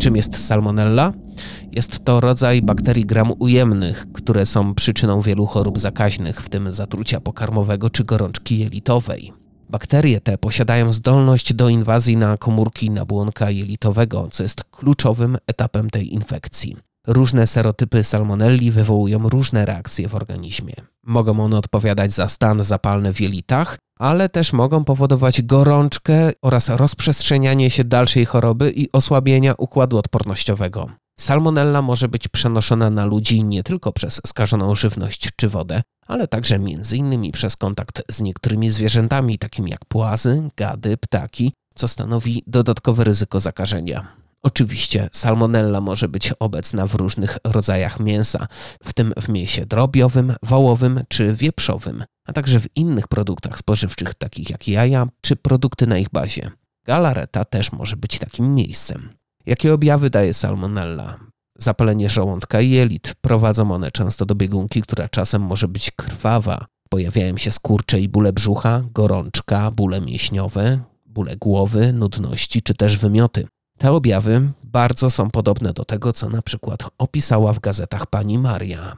Czym 0.00 0.16
jest 0.16 0.46
salmonella? 0.46 1.12
Jest 1.72 2.04
to 2.04 2.20
rodzaj 2.20 2.62
bakterii 2.62 3.06
gram 3.06 3.32
ujemnych, 3.38 4.06
które 4.12 4.46
są 4.46 4.74
przyczyną 4.74 5.20
wielu 5.20 5.46
chorób 5.46 5.78
zakaźnych, 5.78 6.40
w 6.40 6.48
tym 6.48 6.72
zatrucia 6.72 7.20
pokarmowego 7.20 7.90
czy 7.90 8.04
gorączki 8.04 8.58
jelitowej. 8.58 9.32
Bakterie 9.70 10.20
te 10.20 10.38
posiadają 10.38 10.92
zdolność 10.92 11.54
do 11.54 11.68
inwazji 11.68 12.16
na 12.16 12.36
komórki 12.36 12.90
nabłonka 12.90 13.50
jelitowego, 13.50 14.28
co 14.30 14.42
jest 14.42 14.64
kluczowym 14.64 15.38
etapem 15.46 15.90
tej 15.90 16.14
infekcji. 16.14 16.76
Różne 17.06 17.46
serotypy 17.46 18.04
salmonelli 18.04 18.70
wywołują 18.70 19.28
różne 19.28 19.66
reakcje 19.66 20.08
w 20.08 20.14
organizmie. 20.14 20.74
Mogą 21.06 21.44
one 21.44 21.58
odpowiadać 21.58 22.12
za 22.12 22.28
stan 22.28 22.64
zapalny 22.64 23.12
w 23.12 23.20
jelitach, 23.20 23.78
ale 23.98 24.28
też 24.28 24.52
mogą 24.52 24.84
powodować 24.84 25.42
gorączkę 25.42 26.30
oraz 26.42 26.68
rozprzestrzenianie 26.68 27.70
się 27.70 27.84
dalszej 27.84 28.24
choroby 28.24 28.70
i 28.70 28.92
osłabienia 28.92 29.54
układu 29.58 29.98
odpornościowego. 29.98 30.90
Salmonella 31.20 31.82
może 31.82 32.08
być 32.08 32.28
przenoszona 32.28 32.90
na 32.90 33.04
ludzi 33.04 33.44
nie 33.44 33.62
tylko 33.62 33.92
przez 33.92 34.20
skażoną 34.26 34.74
żywność 34.74 35.28
czy 35.36 35.48
wodę, 35.48 35.82
ale 36.06 36.28
także 36.28 36.56
m.in. 36.56 37.32
przez 37.32 37.56
kontakt 37.56 38.02
z 38.10 38.20
niektórymi 38.20 38.70
zwierzętami, 38.70 39.38
takimi 39.38 39.70
jak 39.70 39.84
płazy, 39.84 40.48
gady, 40.56 40.96
ptaki, 40.96 41.52
co 41.74 41.88
stanowi 41.88 42.42
dodatkowe 42.46 43.04
ryzyko 43.04 43.40
zakażenia. 43.40 44.21
Oczywiście 44.44 45.08
salmonella 45.12 45.80
może 45.80 46.08
być 46.08 46.32
obecna 46.40 46.86
w 46.86 46.94
różnych 46.94 47.38
rodzajach 47.44 48.00
mięsa, 48.00 48.46
w 48.84 48.92
tym 48.92 49.12
w 49.20 49.28
mięsie 49.28 49.66
drobiowym, 49.66 50.34
wołowym 50.42 51.00
czy 51.08 51.34
wieprzowym, 51.34 52.04
a 52.26 52.32
także 52.32 52.60
w 52.60 52.76
innych 52.76 53.08
produktach 53.08 53.58
spożywczych 53.58 54.14
takich 54.14 54.50
jak 54.50 54.68
jaja 54.68 55.06
czy 55.20 55.36
produkty 55.36 55.86
na 55.86 55.98
ich 55.98 56.10
bazie. 56.10 56.50
Galareta 56.86 57.44
też 57.44 57.72
może 57.72 57.96
być 57.96 58.18
takim 58.18 58.54
miejscem. 58.54 59.08
Jakie 59.46 59.74
objawy 59.74 60.10
daje 60.10 60.34
salmonella? 60.34 61.18
Zapalenie 61.58 62.10
żołądka 62.10 62.60
i 62.60 62.70
jelit. 62.70 63.14
Prowadzą 63.20 63.72
one 63.72 63.90
często 63.90 64.26
do 64.26 64.34
biegunki, 64.34 64.82
która 64.82 65.08
czasem 65.08 65.42
może 65.42 65.68
być 65.68 65.90
krwawa. 65.90 66.66
Pojawiają 66.88 67.36
się 67.36 67.52
skurcze 67.52 68.00
i 68.00 68.08
bóle 68.08 68.32
brzucha, 68.32 68.82
gorączka, 68.94 69.70
bóle 69.70 70.00
mięśniowe, 70.00 70.80
bóle 71.06 71.36
głowy, 71.36 71.92
nudności 71.92 72.62
czy 72.62 72.74
też 72.74 72.96
wymioty. 72.96 73.46
Te 73.82 73.92
objawy 73.92 74.52
bardzo 74.64 75.10
są 75.10 75.30
podobne 75.30 75.72
do 75.72 75.84
tego, 75.84 76.12
co 76.12 76.28
na 76.28 76.42
przykład 76.42 76.90
opisała 76.98 77.52
w 77.52 77.60
gazetach 77.60 78.06
pani 78.06 78.38
Maria. 78.38 78.96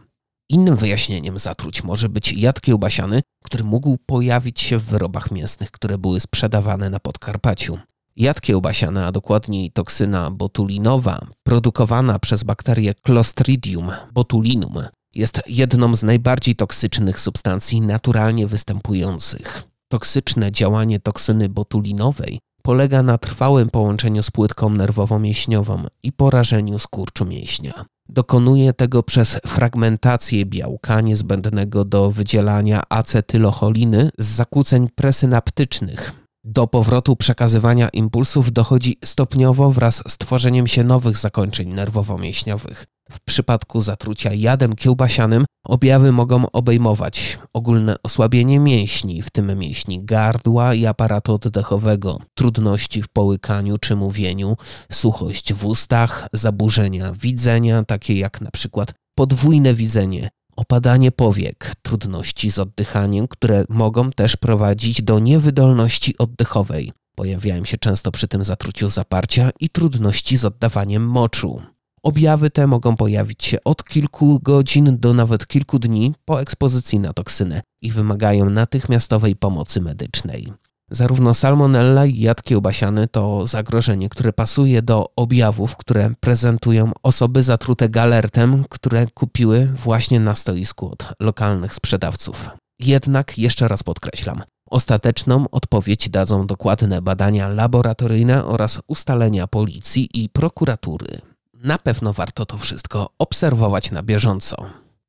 Innym 0.48 0.76
wyjaśnieniem 0.76 1.38
zatruć 1.38 1.84
może 1.84 2.08
być 2.08 2.32
jad 2.32 2.60
kiełbasiany, 2.60 3.20
który 3.44 3.64
mógł 3.64 3.98
pojawić 4.06 4.60
się 4.60 4.78
w 4.78 4.84
wyrobach 4.84 5.30
mięsnych, 5.30 5.70
które 5.70 5.98
były 5.98 6.20
sprzedawane 6.20 6.90
na 6.90 7.00
Podkarpaciu. 7.00 7.78
Jad 8.16 8.40
kiełbasiany, 8.40 9.06
a 9.06 9.12
dokładniej 9.12 9.70
toksyna 9.70 10.30
botulinowa, 10.30 11.26
produkowana 11.42 12.18
przez 12.18 12.42
bakterię 12.42 12.94
Clostridium 12.94 13.90
botulinum, 14.12 14.82
jest 15.14 15.42
jedną 15.46 15.96
z 15.96 16.02
najbardziej 16.02 16.56
toksycznych 16.56 17.20
substancji 17.20 17.80
naturalnie 17.80 18.46
występujących. 18.46 19.62
Toksyczne 19.88 20.52
działanie 20.52 21.00
toksyny 21.00 21.48
botulinowej 21.48 22.40
polega 22.66 23.02
na 23.02 23.18
trwałym 23.18 23.70
połączeniu 23.70 24.22
z 24.22 24.30
płytką 24.30 24.70
nerwowo-mięśniową 24.70 25.86
i 26.02 26.12
porażeniu 26.12 26.78
skurczu 26.78 27.24
mięśnia. 27.24 27.84
Dokonuje 28.08 28.72
tego 28.72 29.02
przez 29.02 29.38
fragmentację 29.46 30.46
białka 30.46 31.00
niezbędnego 31.00 31.84
do 31.84 32.10
wydzielania 32.10 32.82
acetylocholiny 32.88 34.10
z 34.18 34.26
zakłóceń 34.26 34.88
presynaptycznych. 34.94 36.12
Do 36.44 36.66
powrotu 36.66 37.16
przekazywania 37.16 37.88
impulsów 37.88 38.52
dochodzi 38.52 38.96
stopniowo 39.04 39.72
wraz 39.72 40.02
z 40.08 40.18
tworzeniem 40.18 40.66
się 40.66 40.84
nowych 40.84 41.16
zakończeń 41.16 41.74
nerwowo-mięśniowych. 41.74 42.86
W 43.14 43.20
przypadku 43.20 43.80
zatrucia 43.80 44.32
jadem 44.32 44.76
kiełbasianym 44.76 45.44
objawy 45.66 46.12
mogą 46.12 46.50
obejmować 46.50 47.38
ogólne 47.52 47.96
osłabienie 48.02 48.58
mięśni, 48.58 49.22
w 49.22 49.30
tym 49.30 49.58
mięśni 49.58 50.04
gardła 50.04 50.74
i 50.74 50.86
aparatu 50.86 51.34
oddechowego, 51.34 52.18
trudności 52.34 53.02
w 53.02 53.08
połykaniu 53.08 53.78
czy 53.78 53.96
mówieniu, 53.96 54.56
suchość 54.92 55.52
w 55.52 55.66
ustach, 55.66 56.28
zaburzenia 56.32 57.12
widzenia, 57.12 57.84
takie 57.84 58.14
jak 58.14 58.40
na 58.40 58.50
przykład 58.50 58.92
podwójne 59.14 59.74
widzenie, 59.74 60.28
opadanie 60.56 61.12
powiek, 61.12 61.72
trudności 61.82 62.50
z 62.50 62.58
oddychaniem, 62.58 63.28
które 63.28 63.64
mogą 63.68 64.10
też 64.10 64.36
prowadzić 64.36 65.02
do 65.02 65.18
niewydolności 65.18 66.18
oddechowej. 66.18 66.92
Pojawiają 67.16 67.64
się 67.64 67.78
często 67.78 68.10
przy 68.12 68.28
tym 68.28 68.44
zatruciu 68.44 68.90
zaparcia 68.90 69.50
i 69.60 69.68
trudności 69.68 70.36
z 70.36 70.44
oddawaniem 70.44 71.06
moczu. 71.08 71.73
Objawy 72.04 72.50
te 72.50 72.66
mogą 72.66 72.96
pojawić 72.96 73.44
się 73.44 73.58
od 73.64 73.84
kilku 73.84 74.40
godzin 74.42 74.98
do 74.98 75.14
nawet 75.14 75.46
kilku 75.46 75.78
dni 75.78 76.14
po 76.24 76.40
ekspozycji 76.40 77.00
na 77.00 77.12
toksynę 77.12 77.60
i 77.82 77.92
wymagają 77.92 78.50
natychmiastowej 78.50 79.36
pomocy 79.36 79.80
medycznej. 79.80 80.52
Zarówno 80.90 81.34
salmonella, 81.34 82.06
i 82.06 82.20
jad 82.20 82.42
kiełbasiany 82.42 83.08
to 83.08 83.46
zagrożenie, 83.46 84.08
które 84.08 84.32
pasuje 84.32 84.82
do 84.82 85.06
objawów, 85.16 85.76
które 85.76 86.10
prezentują 86.20 86.92
osoby 87.02 87.42
zatrute 87.42 87.88
galertem, 87.88 88.64
które 88.70 89.06
kupiły 89.06 89.66
właśnie 89.66 90.20
na 90.20 90.34
stoisku 90.34 90.90
od 90.90 91.12
lokalnych 91.20 91.74
sprzedawców. 91.74 92.50
Jednak 92.78 93.38
jeszcze 93.38 93.68
raz 93.68 93.82
podkreślam, 93.82 94.42
ostateczną 94.70 95.44
odpowiedź 95.50 96.08
dadzą 96.08 96.46
dokładne 96.46 97.02
badania 97.02 97.48
laboratoryjne 97.48 98.44
oraz 98.44 98.80
ustalenia 98.88 99.46
policji 99.46 100.08
i 100.14 100.28
prokuratury. 100.28 101.33
Na 101.64 101.78
pewno 101.78 102.12
warto 102.12 102.46
to 102.46 102.58
wszystko 102.58 103.10
obserwować 103.18 103.90
na 103.90 104.02
bieżąco. 104.02 104.56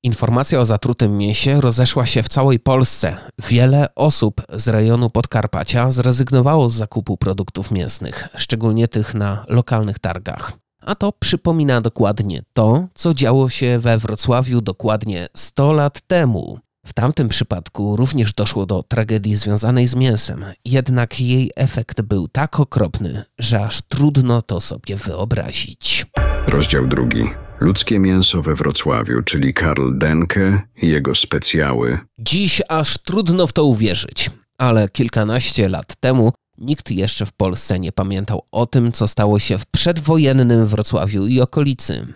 Informacja 0.03 0.59
o 0.59 0.65
zatrutym 0.65 1.17
mięsie 1.17 1.61
rozeszła 1.61 2.05
się 2.05 2.23
w 2.23 2.29
całej 2.29 2.59
Polsce. 2.59 3.17
Wiele 3.49 3.95
osób 3.95 4.41
z 4.53 4.67
rejonu 4.67 5.09
Podkarpacia 5.09 5.91
zrezygnowało 5.91 6.69
z 6.69 6.75
zakupu 6.75 7.17
produktów 7.17 7.71
mięsnych, 7.71 8.27
szczególnie 8.35 8.87
tych 8.87 9.13
na 9.13 9.45
lokalnych 9.47 9.99
targach. 9.99 10.51
A 10.81 10.95
to 10.95 11.11
przypomina 11.19 11.81
dokładnie 11.81 12.41
to, 12.53 12.87
co 12.93 13.13
działo 13.13 13.49
się 13.49 13.79
we 13.79 13.97
Wrocławiu 13.97 14.61
dokładnie 14.61 15.27
100 15.35 15.71
lat 15.71 16.01
temu. 16.01 16.59
W 16.85 16.93
tamtym 16.93 17.29
przypadku 17.29 17.95
również 17.95 18.33
doszło 18.33 18.65
do 18.65 18.83
tragedii 18.83 19.35
związanej 19.35 19.87
z 19.87 19.95
mięsem, 19.95 20.45
jednak 20.65 21.19
jej 21.19 21.51
efekt 21.55 22.01
był 22.01 22.27
tak 22.27 22.59
okropny, 22.59 23.23
że 23.39 23.65
aż 23.65 23.81
trudno 23.81 24.41
to 24.41 24.59
sobie 24.61 24.95
wyobrazić. 24.95 26.05
Rozdział 26.47 26.87
drugi. 26.87 27.23
Ludzkie 27.59 27.99
mięso 27.99 28.41
we 28.41 28.55
Wrocławiu, 28.55 29.21
czyli 29.23 29.53
Karl 29.53 29.97
Denke 29.97 30.61
i 30.81 30.89
jego 30.89 31.15
specjały. 31.15 31.99
Dziś 32.19 32.61
aż 32.69 32.97
trudno 32.97 33.47
w 33.47 33.53
to 33.53 33.65
uwierzyć, 33.65 34.29
ale 34.57 34.89
kilkanaście 34.89 35.69
lat 35.69 35.95
temu 35.95 36.31
nikt 36.57 36.91
jeszcze 36.91 37.25
w 37.25 37.33
Polsce 37.33 37.79
nie 37.79 37.91
pamiętał 37.91 38.43
o 38.51 38.65
tym, 38.65 38.91
co 38.91 39.07
stało 39.07 39.39
się 39.39 39.57
w 39.57 39.65
przedwojennym 39.65 40.67
Wrocławiu 40.67 41.27
i 41.27 41.41
okolicy. 41.41 42.07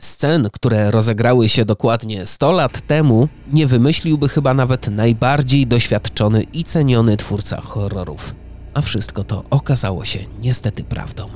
Scen, 0.00 0.48
które 0.52 0.90
rozegrały 0.90 1.48
się 1.48 1.64
dokładnie 1.64 2.26
100 2.26 2.52
lat 2.52 2.86
temu, 2.86 3.28
nie 3.52 3.66
wymyśliłby 3.66 4.28
chyba 4.28 4.54
nawet 4.54 4.88
najbardziej 4.88 5.66
doświadczony 5.66 6.42
i 6.42 6.64
ceniony 6.64 7.16
twórca 7.16 7.60
horrorów. 7.60 8.34
A 8.74 8.80
wszystko 8.82 9.24
to 9.24 9.44
okazało 9.50 10.04
się 10.04 10.18
niestety 10.40 10.84
prawdą. 10.84 11.30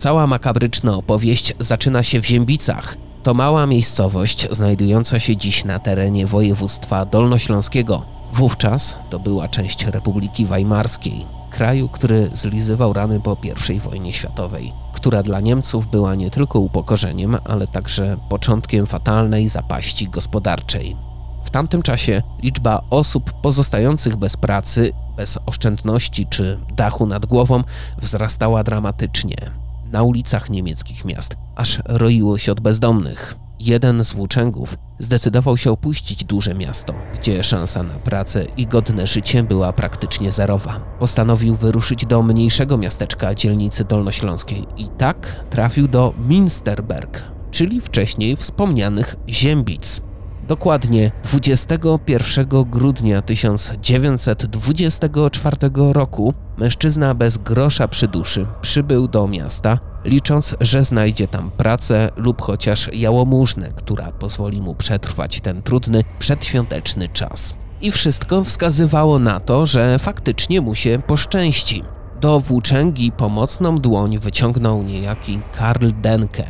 Cała 0.00 0.26
makabryczna 0.26 0.96
opowieść 0.96 1.54
zaczyna 1.58 2.02
się 2.02 2.20
w 2.20 2.26
Ziębicach. 2.26 2.96
To 3.22 3.34
mała 3.34 3.66
miejscowość 3.66 4.48
znajdująca 4.50 5.20
się 5.20 5.36
dziś 5.36 5.64
na 5.64 5.78
terenie 5.78 6.26
województwa 6.26 7.04
dolnośląskiego. 7.04 8.04
Wówczas 8.32 8.96
to 9.10 9.18
była 9.18 9.48
część 9.48 9.86
Republiki 9.86 10.46
Weimarskiej, 10.46 11.26
kraju, 11.50 11.88
który 11.88 12.30
zlizywał 12.32 12.92
rany 12.92 13.20
po 13.20 13.36
I 13.74 13.80
wojnie 13.80 14.12
światowej, 14.12 14.72
która 14.92 15.22
dla 15.22 15.40
Niemców 15.40 15.90
była 15.90 16.14
nie 16.14 16.30
tylko 16.30 16.60
upokorzeniem, 16.60 17.36
ale 17.44 17.66
także 17.66 18.16
początkiem 18.28 18.86
fatalnej 18.86 19.48
zapaści 19.48 20.08
gospodarczej. 20.08 20.96
W 21.44 21.50
tamtym 21.50 21.82
czasie 21.82 22.22
liczba 22.42 22.82
osób 22.90 23.32
pozostających 23.32 24.16
bez 24.16 24.36
pracy, 24.36 24.92
bez 25.16 25.38
oszczędności 25.46 26.26
czy 26.26 26.58
dachu 26.76 27.06
nad 27.06 27.26
głową 27.26 27.62
wzrastała 28.02 28.64
dramatycznie 28.64 29.59
na 29.90 30.02
ulicach 30.02 30.50
niemieckich 30.50 31.04
miast, 31.04 31.36
aż 31.56 31.80
roiło 31.84 32.38
się 32.38 32.52
od 32.52 32.60
bezdomnych. 32.60 33.36
Jeden 33.60 34.04
z 34.04 34.12
włóczęgów 34.12 34.76
zdecydował 34.98 35.56
się 35.56 35.70
opuścić 35.70 36.24
duże 36.24 36.54
miasto, 36.54 36.94
gdzie 37.14 37.44
szansa 37.44 37.82
na 37.82 37.94
pracę 37.94 38.44
i 38.56 38.66
godne 38.66 39.06
życie 39.06 39.42
była 39.42 39.72
praktycznie 39.72 40.32
zerowa. 40.32 40.80
Postanowił 40.98 41.56
wyruszyć 41.56 42.06
do 42.06 42.22
mniejszego 42.22 42.78
miasteczka 42.78 43.34
dzielnicy 43.34 43.84
dolnośląskiej 43.84 44.64
i 44.76 44.88
tak 44.88 45.44
trafił 45.50 45.88
do 45.88 46.14
Minsterberg, 46.28 47.22
czyli 47.50 47.80
wcześniej 47.80 48.36
wspomnianych 48.36 49.16
Ziębic. 49.28 50.09
Dokładnie 50.50 51.10
21 51.24 52.46
grudnia 52.64 53.22
1924 53.22 55.56
roku 55.92 56.34
mężczyzna 56.58 57.14
bez 57.14 57.38
grosza 57.38 57.88
przy 57.88 58.08
duszy 58.08 58.46
przybył 58.62 59.08
do 59.08 59.28
miasta, 59.28 59.78
licząc, 60.04 60.56
że 60.60 60.84
znajdzie 60.84 61.28
tam 61.28 61.50
pracę 61.50 62.10
lub 62.16 62.42
chociaż 62.42 62.90
jałmużnę, 62.92 63.72
która 63.76 64.12
pozwoli 64.12 64.60
mu 64.60 64.74
przetrwać 64.74 65.40
ten 65.40 65.62
trudny 65.62 66.04
przedświąteczny 66.18 67.08
czas. 67.08 67.54
I 67.82 67.92
wszystko 67.92 68.44
wskazywało 68.44 69.18
na 69.18 69.40
to, 69.40 69.66
że 69.66 69.98
faktycznie 69.98 70.60
mu 70.60 70.74
się 70.74 70.98
poszczęści. 71.06 71.82
Do 72.20 72.40
włóczęgi 72.40 73.12
pomocną 73.12 73.78
dłoń 73.78 74.18
wyciągnął 74.18 74.82
niejaki 74.82 75.40
Karl 75.52 75.90
Denke. 76.02 76.44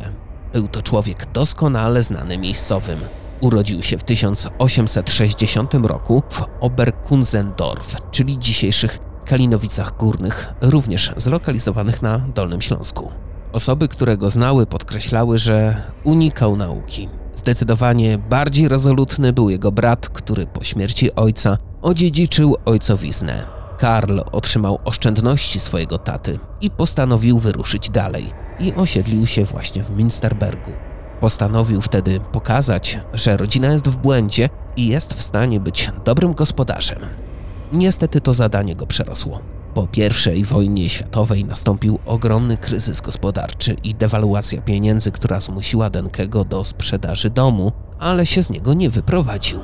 Był 0.53 0.67
to 0.67 0.81
człowiek 0.81 1.31
doskonale 1.33 2.03
znany 2.03 2.37
miejscowym. 2.37 2.99
Urodził 3.41 3.83
się 3.83 3.97
w 3.97 4.03
1860 4.03 5.73
roku 5.73 6.23
w 6.29 6.43
Oberkunzendorf, 6.59 7.95
czyli 8.11 8.39
dzisiejszych 8.39 8.99
Kalinowicach 9.25 9.97
Górnych, 9.97 10.53
również 10.61 11.11
zlokalizowanych 11.17 12.01
na 12.01 12.19
Dolnym 12.19 12.61
Śląsku. 12.61 13.11
Osoby, 13.51 13.87
które 13.87 14.17
go 14.17 14.29
znały, 14.29 14.65
podkreślały, 14.65 15.37
że 15.37 15.81
unikał 16.03 16.57
nauki. 16.57 17.09
Zdecydowanie 17.35 18.17
bardziej 18.17 18.69
rezolutny 18.69 19.33
był 19.33 19.49
jego 19.49 19.71
brat, 19.71 20.09
który 20.09 20.47
po 20.47 20.63
śmierci 20.63 21.15
ojca 21.15 21.57
odziedziczył 21.81 22.55
ojcowiznę. 22.65 23.47
Karl 23.77 24.19
otrzymał 24.31 24.79
oszczędności 24.85 25.59
swojego 25.59 25.97
taty 25.97 26.39
i 26.61 26.69
postanowił 26.69 27.39
wyruszyć 27.39 27.89
dalej 27.89 28.33
i 28.59 28.73
osiedlił 28.73 29.27
się 29.27 29.45
właśnie 29.45 29.83
w 29.83 29.91
Münsterbergu. 29.97 30.90
Postanowił 31.21 31.81
wtedy 31.81 32.19
pokazać, 32.19 32.99
że 33.13 33.37
rodzina 33.37 33.71
jest 33.71 33.87
w 33.87 33.97
błędzie 33.97 34.49
i 34.75 34.87
jest 34.87 35.13
w 35.13 35.21
stanie 35.21 35.59
być 35.59 35.91
dobrym 36.05 36.33
gospodarzem. 36.33 36.99
Niestety 37.73 38.21
to 38.21 38.33
zadanie 38.33 38.75
go 38.75 38.87
przerosło. 38.87 39.39
Po 39.73 39.87
I 40.35 40.43
wojnie 40.43 40.89
światowej 40.89 41.45
nastąpił 41.45 41.99
ogromny 42.05 42.57
kryzys 42.57 43.01
gospodarczy 43.01 43.75
i 43.83 43.95
dewaluacja 43.95 44.61
pieniędzy, 44.61 45.11
która 45.11 45.39
zmusiła 45.39 45.89
Denkego 45.89 46.45
do 46.45 46.63
sprzedaży 46.63 47.29
domu, 47.29 47.71
ale 47.99 48.25
się 48.25 48.43
z 48.43 48.49
niego 48.49 48.73
nie 48.73 48.89
wyprowadził. 48.89 49.59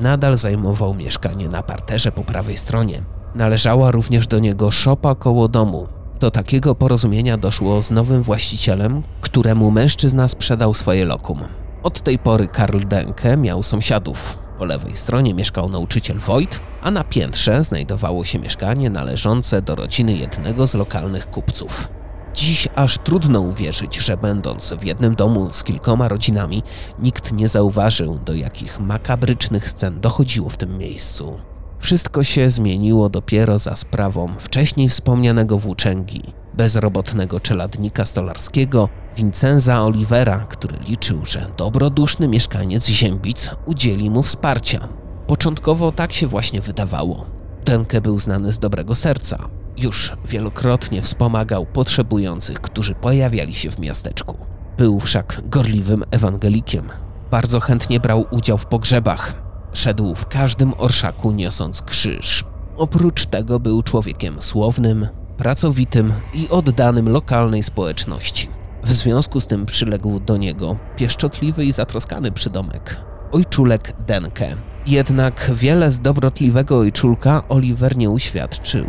Nadal 0.00 0.36
zajmował 0.36 0.94
mieszkanie 0.94 1.48
na 1.48 1.62
parterze 1.62 2.12
po 2.12 2.22
prawej 2.24 2.56
stronie. 2.56 3.02
Należała 3.34 3.90
również 3.90 4.26
do 4.26 4.38
niego 4.38 4.70
szopa 4.70 5.14
koło 5.14 5.48
domu. 5.48 5.97
Do 6.20 6.30
takiego 6.30 6.74
porozumienia 6.74 7.36
doszło 7.36 7.82
z 7.82 7.90
nowym 7.90 8.22
właścicielem, 8.22 9.02
któremu 9.20 9.70
mężczyzna 9.70 10.28
sprzedał 10.28 10.74
swoje 10.74 11.04
lokum. 11.04 11.38
Od 11.82 12.00
tej 12.00 12.18
pory 12.18 12.46
Karl 12.46 12.80
Denke 12.80 13.36
miał 13.36 13.62
sąsiadów. 13.62 14.38
Po 14.58 14.64
lewej 14.64 14.96
stronie 14.96 15.34
mieszkał 15.34 15.68
nauczyciel 15.68 16.18
Wojt, 16.18 16.60
a 16.82 16.90
na 16.90 17.04
piętrze 17.04 17.64
znajdowało 17.64 18.24
się 18.24 18.38
mieszkanie 18.38 18.90
należące 18.90 19.62
do 19.62 19.74
rodziny 19.74 20.12
jednego 20.12 20.66
z 20.66 20.74
lokalnych 20.74 21.30
kupców. 21.30 21.88
Dziś 22.34 22.68
aż 22.74 22.98
trudno 22.98 23.40
uwierzyć, 23.40 23.96
że 23.96 24.16
będąc 24.16 24.72
w 24.72 24.84
jednym 24.84 25.14
domu 25.14 25.48
z 25.52 25.64
kilkoma 25.64 26.08
rodzinami, 26.08 26.62
nikt 26.98 27.32
nie 27.32 27.48
zauważył, 27.48 28.18
do 28.18 28.34
jakich 28.34 28.80
makabrycznych 28.80 29.70
scen 29.70 30.00
dochodziło 30.00 30.50
w 30.50 30.56
tym 30.56 30.78
miejscu. 30.78 31.38
Wszystko 31.78 32.24
się 32.24 32.50
zmieniło 32.50 33.08
dopiero 33.08 33.58
za 33.58 33.76
sprawą 33.76 34.28
wcześniej 34.38 34.88
wspomnianego 34.88 35.58
włóczęgi, 35.58 36.22
bezrobotnego 36.54 37.40
czeladnika 37.40 38.04
stolarskiego 38.04 38.88
Vincenza 39.16 39.84
Olivera, 39.84 40.38
który 40.38 40.78
liczył, 40.78 41.26
że 41.26 41.46
dobroduszny 41.56 42.28
mieszkaniec 42.28 42.86
Ziębic 42.86 43.50
udzieli 43.66 44.10
mu 44.10 44.22
wsparcia. 44.22 44.88
Początkowo 45.26 45.92
tak 45.92 46.12
się 46.12 46.26
właśnie 46.26 46.60
wydawało. 46.60 47.26
Denke 47.64 48.00
był 48.00 48.18
znany 48.18 48.52
z 48.52 48.58
dobrego 48.58 48.94
serca. 48.94 49.48
Już 49.76 50.12
wielokrotnie 50.24 51.02
wspomagał 51.02 51.66
potrzebujących, 51.66 52.60
którzy 52.60 52.94
pojawiali 52.94 53.54
się 53.54 53.70
w 53.70 53.78
miasteczku. 53.78 54.36
Był 54.78 55.00
wszak 55.00 55.42
gorliwym 55.44 56.04
ewangelikiem. 56.10 56.88
Bardzo 57.30 57.60
chętnie 57.60 58.00
brał 58.00 58.24
udział 58.30 58.58
w 58.58 58.66
pogrzebach. 58.66 59.47
Szedł 59.72 60.14
w 60.14 60.26
każdym 60.26 60.74
orszaku 60.78 61.32
niosąc 61.32 61.82
krzyż. 61.82 62.44
Oprócz 62.76 63.26
tego 63.26 63.60
był 63.60 63.82
człowiekiem 63.82 64.42
słownym, 64.42 65.08
pracowitym 65.36 66.12
i 66.34 66.48
oddanym 66.48 67.08
lokalnej 67.08 67.62
społeczności. 67.62 68.48
W 68.84 68.92
związku 68.92 69.40
z 69.40 69.46
tym 69.46 69.66
przyległ 69.66 70.20
do 70.20 70.36
niego 70.36 70.76
pieszczotliwy 70.96 71.64
i 71.64 71.72
zatroskany 71.72 72.32
przydomek 72.32 73.08
ojczulek 73.32 73.92
Denke. 74.06 74.56
Jednak 74.86 75.50
wiele 75.54 75.90
z 75.90 76.00
dobrotliwego 76.00 76.78
ojczulka 76.78 77.42
Oliver 77.48 77.96
nie 77.96 78.10
uświadczył. 78.10 78.86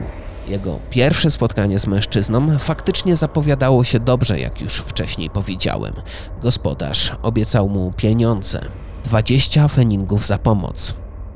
Jego 0.47 0.79
pierwsze 0.89 1.29
spotkanie 1.29 1.79
z 1.79 1.87
mężczyzną 1.87 2.59
faktycznie 2.59 3.15
zapowiadało 3.15 3.83
się 3.83 3.99
dobrze, 3.99 4.39
jak 4.39 4.61
już 4.61 4.73
wcześniej 4.73 5.29
powiedziałem. 5.29 5.93
Gospodarz 6.41 7.11
obiecał 7.21 7.69
mu 7.69 7.93
pieniądze 7.97 8.61
20 9.09 9.67
feningów 9.67 10.25
za 10.25 10.37
pomoc. 10.37 10.93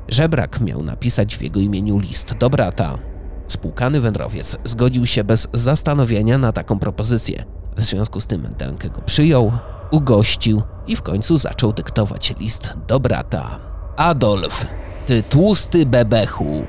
Żebrak 0.08 0.60
miał 0.60 0.82
napisać 0.82 1.36
w 1.36 1.42
jego 1.42 1.60
imieniu 1.60 1.98
list 1.98 2.34
do 2.34 2.50
brata. 2.50 2.98
Spłukany 3.46 4.00
wędrowiec 4.00 4.56
zgodził 4.64 5.06
się 5.06 5.24
bez 5.24 5.48
zastanowienia 5.52 6.38
na 6.38 6.52
taką 6.52 6.78
propozycję. 6.78 7.44
W 7.76 7.82
związku 7.82 8.20
z 8.20 8.26
tym 8.26 8.48
Denke 8.58 8.90
go 8.90 9.00
przyjął, 9.00 9.52
ugościł 9.90 10.62
i 10.86 10.96
w 10.96 11.02
końcu 11.02 11.36
zaczął 11.36 11.72
dyktować 11.72 12.34
list 12.40 12.72
do 12.86 13.00
brata. 13.00 13.58
Adolf, 13.96 14.66
ty 15.06 15.22
tłusty 15.22 15.86
bebechu. 15.86 16.66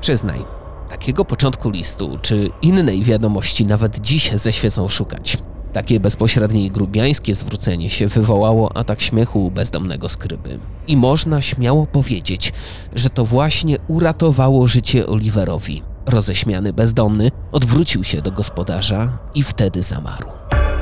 Przyznaj, 0.00 0.44
takiego 0.88 1.24
początku 1.24 1.70
listu 1.70 2.18
czy 2.22 2.50
innej 2.62 3.04
wiadomości 3.04 3.66
nawet 3.66 3.98
dziś 3.98 4.32
ze 4.32 4.52
świecą 4.52 4.88
szukać. 4.88 5.38
Takie 5.72 6.00
bezpośrednie 6.00 6.64
i 6.64 6.70
grubiańskie 6.70 7.34
zwrócenie 7.34 7.90
się 7.90 8.08
wywołało 8.08 8.76
atak 8.76 9.00
śmiechu 9.00 9.50
bezdomnego 9.50 10.08
skryby. 10.08 10.58
I 10.86 10.96
można 10.96 11.42
śmiało 11.42 11.86
powiedzieć, 11.86 12.52
że 12.94 13.10
to 13.10 13.24
właśnie 13.24 13.76
uratowało 13.88 14.66
życie 14.66 15.06
Oliverowi. 15.06 15.82
Roześmiany 16.06 16.72
bezdomny 16.72 17.30
odwrócił 17.52 18.04
się 18.04 18.22
do 18.22 18.32
gospodarza 18.32 19.18
i 19.34 19.42
wtedy 19.42 19.82
zamarł. 19.82 20.26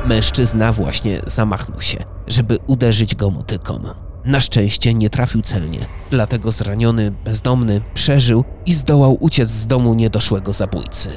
Mężczyzna 0.07 0.73
właśnie 0.73 1.21
zamachnął 1.27 1.81
się, 1.81 1.99
żeby 2.27 2.59
uderzyć 2.67 3.15
go 3.15 3.31
motyką. 3.31 3.81
Na 4.25 4.41
szczęście 4.41 4.95
nie 4.95 5.11
trafił 5.11 5.43
celnie, 5.43 5.87
dlatego 6.11 6.53
zraniony 6.53 7.13
bezdomny 7.25 7.81
przeżył 7.95 8.45
i 8.67 8.75
zdołał 8.75 9.17
uciec 9.21 9.51
z 9.51 9.67
domu 9.67 9.95
niedoszłego 9.95 10.53
zabójcy. 10.53 11.09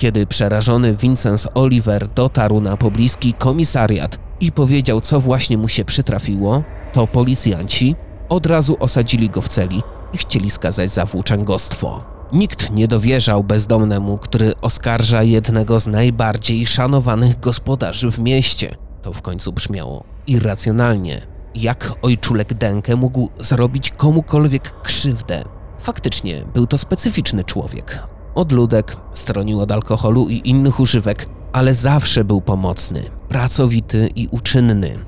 Kiedy 0.00 0.26
przerażony 0.26 0.96
Vincent 0.96 1.48
Oliver 1.54 2.08
dotarł 2.08 2.60
na 2.60 2.76
pobliski 2.76 3.32
komisariat 3.32 4.18
i 4.40 4.52
powiedział, 4.52 5.00
co 5.00 5.20
właśnie 5.20 5.58
mu 5.58 5.68
się 5.68 5.84
przytrafiło, 5.84 6.62
to 6.92 7.06
policjanci 7.06 7.96
od 8.28 8.46
razu 8.46 8.76
osadzili 8.80 9.30
go 9.30 9.42
w 9.42 9.48
celi 9.48 9.82
i 10.12 10.18
chcieli 10.18 10.50
skazać 10.50 10.90
za 10.90 11.06
włóczęgostwo. 11.06 12.04
Nikt 12.32 12.70
nie 12.70 12.88
dowierzał 12.88 13.44
bezdomnemu, 13.44 14.18
który 14.18 14.52
oskarża 14.60 15.22
jednego 15.22 15.80
z 15.80 15.86
najbardziej 15.86 16.66
szanowanych 16.66 17.40
gospodarzy 17.40 18.10
w 18.10 18.18
mieście. 18.18 18.76
To 19.02 19.12
w 19.12 19.22
końcu 19.22 19.52
brzmiało 19.52 20.04
irracjonalnie. 20.26 21.26
Jak 21.54 21.92
ojczulek 22.02 22.54
Denke 22.54 22.96
mógł 22.96 23.28
zrobić 23.40 23.90
komukolwiek 23.90 24.82
krzywdę? 24.82 25.44
Faktycznie 25.80 26.44
był 26.54 26.66
to 26.66 26.78
specyficzny 26.78 27.44
człowiek. 27.44 28.19
Odludek, 28.40 28.96
stronił 29.14 29.60
od 29.60 29.72
alkoholu 29.72 30.28
i 30.28 30.42
innych 30.44 30.80
używek, 30.80 31.28
ale 31.52 31.74
zawsze 31.74 32.24
był 32.24 32.40
pomocny, 32.40 33.02
pracowity 33.28 34.08
i 34.16 34.28
uczynny. 34.30 34.98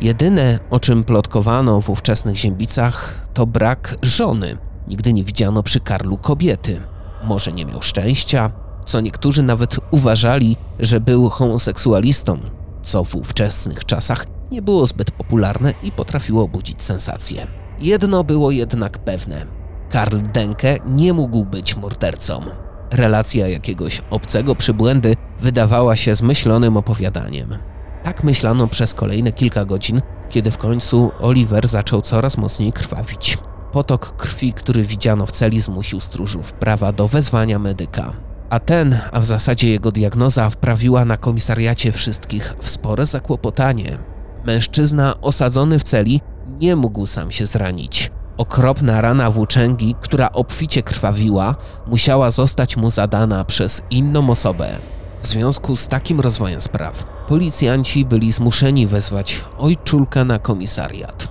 Jedyne, 0.00 0.58
o 0.70 0.80
czym 0.80 1.04
plotkowano 1.04 1.80
w 1.80 1.90
ówczesnych 1.90 2.36
ziębicach, 2.36 3.26
to 3.34 3.46
brak 3.46 3.96
żony. 4.02 4.58
Nigdy 4.88 5.12
nie 5.12 5.24
widziano 5.24 5.62
przy 5.62 5.80
Karlu 5.80 6.18
kobiety. 6.18 6.80
Może 7.24 7.52
nie 7.52 7.66
miał 7.66 7.82
szczęścia, 7.82 8.50
co 8.84 9.00
niektórzy 9.00 9.42
nawet 9.42 9.76
uważali, 9.90 10.56
że 10.78 11.00
był 11.00 11.28
homoseksualistą, 11.28 12.38
co 12.82 13.04
w 13.04 13.14
ówczesnych 13.14 13.84
czasach 13.84 14.26
nie 14.52 14.62
było 14.62 14.86
zbyt 14.86 15.10
popularne 15.10 15.74
i 15.82 15.92
potrafiło 15.92 16.48
budzić 16.48 16.82
sensację. 16.82 17.46
Jedno 17.80 18.24
było 18.24 18.50
jednak 18.50 18.98
pewne: 18.98 19.46
Karl 19.90 20.18
Denke 20.32 20.78
nie 20.86 21.12
mógł 21.12 21.44
być 21.44 21.76
mordercą. 21.76 22.65
Relacja 22.90 23.48
jakiegoś 23.48 24.02
obcego 24.10 24.54
przybłędy 24.54 25.14
wydawała 25.40 25.96
się 25.96 26.14
zmyślonym 26.14 26.76
opowiadaniem. 26.76 27.58
Tak 28.02 28.24
myślano 28.24 28.66
przez 28.66 28.94
kolejne 28.94 29.32
kilka 29.32 29.64
godzin, 29.64 30.00
kiedy 30.30 30.50
w 30.50 30.58
końcu 30.58 31.10
Oliver 31.20 31.68
zaczął 31.68 32.02
coraz 32.02 32.36
mocniej 32.36 32.72
krwawić. 32.72 33.38
Potok 33.72 34.16
krwi, 34.16 34.52
który 34.52 34.82
widziano 34.82 35.26
w 35.26 35.32
celi, 35.32 35.60
zmusił 35.60 36.00
stróżów 36.00 36.52
prawa 36.52 36.92
do 36.92 37.08
wezwania 37.08 37.58
medyka. 37.58 38.12
A 38.50 38.60
ten, 38.60 38.98
a 39.12 39.20
w 39.20 39.26
zasadzie 39.26 39.70
jego 39.70 39.92
diagnoza, 39.92 40.50
wprawiła 40.50 41.04
na 41.04 41.16
komisariacie 41.16 41.92
wszystkich 41.92 42.54
w 42.60 42.70
spore 42.70 43.06
zakłopotanie. 43.06 43.98
Mężczyzna 44.44 45.20
osadzony 45.20 45.78
w 45.78 45.82
celi 45.82 46.20
nie 46.60 46.76
mógł 46.76 47.06
sam 47.06 47.30
się 47.30 47.46
zranić. 47.46 48.10
Okropna 48.36 49.00
rana 49.00 49.30
włóczęgi, 49.30 49.94
która 50.00 50.32
obficie 50.32 50.82
krwawiła, 50.82 51.54
musiała 51.86 52.30
zostać 52.30 52.76
mu 52.76 52.90
zadana 52.90 53.44
przez 53.44 53.82
inną 53.90 54.30
osobę. 54.30 54.76
W 55.22 55.26
związku 55.26 55.76
z 55.76 55.88
takim 55.88 56.20
rozwojem 56.20 56.60
spraw, 56.60 57.04
policjanci 57.28 58.04
byli 58.04 58.32
zmuszeni 58.32 58.86
wezwać 58.86 59.44
ojczulkę 59.58 60.24
na 60.24 60.38
komisariat. 60.38 61.28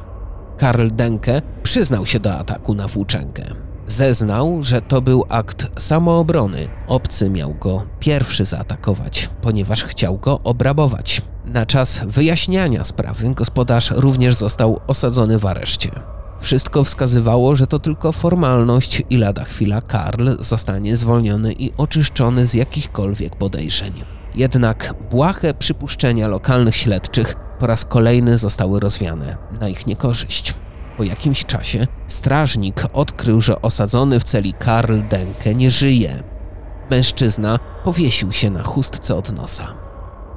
Karl 0.58 0.88
Denke 0.88 1.42
przyznał 1.64 2.06
się 2.06 2.20
do 2.20 2.36
ataku 2.36 2.74
na 2.74 2.88
włóczęgę. 2.88 3.44
Zeznał, 3.88 4.64
że 4.64 4.82
to 4.82 5.02
był 5.02 5.26
akt 5.30 5.68
samoobrony. 5.78 6.68
Obcy 6.88 7.30
miał 7.30 7.54
go 7.54 7.84
pierwszy 8.00 8.46
zaatakować, 8.46 9.30
ponieważ 9.42 9.84
chciał 9.84 10.18
go 10.18 10.40
obrabować. 10.40 11.22
Na 11.46 11.66
czas 11.66 12.02
wyjaśniania 12.08 12.84
sprawy 12.84 13.34
gospodarz 13.34 13.92
również 13.92 14.36
został 14.36 14.80
osadzony 14.88 15.40
w 15.40 15.46
areszcie. 15.46 16.15
Wszystko 16.46 16.84
wskazywało, 16.84 17.56
że 17.56 17.68
to 17.68 17.80
tylko 17.80 18.12
formalność 18.12 19.04
i 19.10 19.18
lada 19.18 19.44
chwila 19.44 19.82
Karl 19.82 20.30
zostanie 20.40 20.96
zwolniony 20.96 21.54
i 21.54 21.72
oczyszczony 21.78 22.48
z 22.48 22.54
jakichkolwiek 22.54 23.36
podejrzeń. 23.36 24.04
Jednak 24.36 24.94
błahe 25.12 25.54
przypuszczenia 25.54 26.28
lokalnych 26.28 26.76
śledczych 26.76 27.36
po 27.60 27.68
raz 27.68 27.86
kolejny 27.86 28.38
zostały 28.38 28.80
rozwiane 28.80 29.38
na 29.62 29.70
ich 29.70 29.88
niekorzyść. 29.88 30.54
Po 30.98 31.04
jakimś 31.04 31.46
czasie 31.46 31.88
strażnik 32.08 32.84
odkrył, 32.94 33.42
że 33.42 33.62
osadzony 33.62 34.20
w 34.20 34.24
celi 34.24 34.54
Karl 34.54 35.00
Denke 35.10 35.56
nie 35.56 35.72
żyje. 35.72 36.24
Mężczyzna 36.92 37.60
powiesił 37.84 38.32
się 38.32 38.50
na 38.50 38.64
chustce 38.64 39.16
od 39.16 39.32
nosa. 39.34 39.74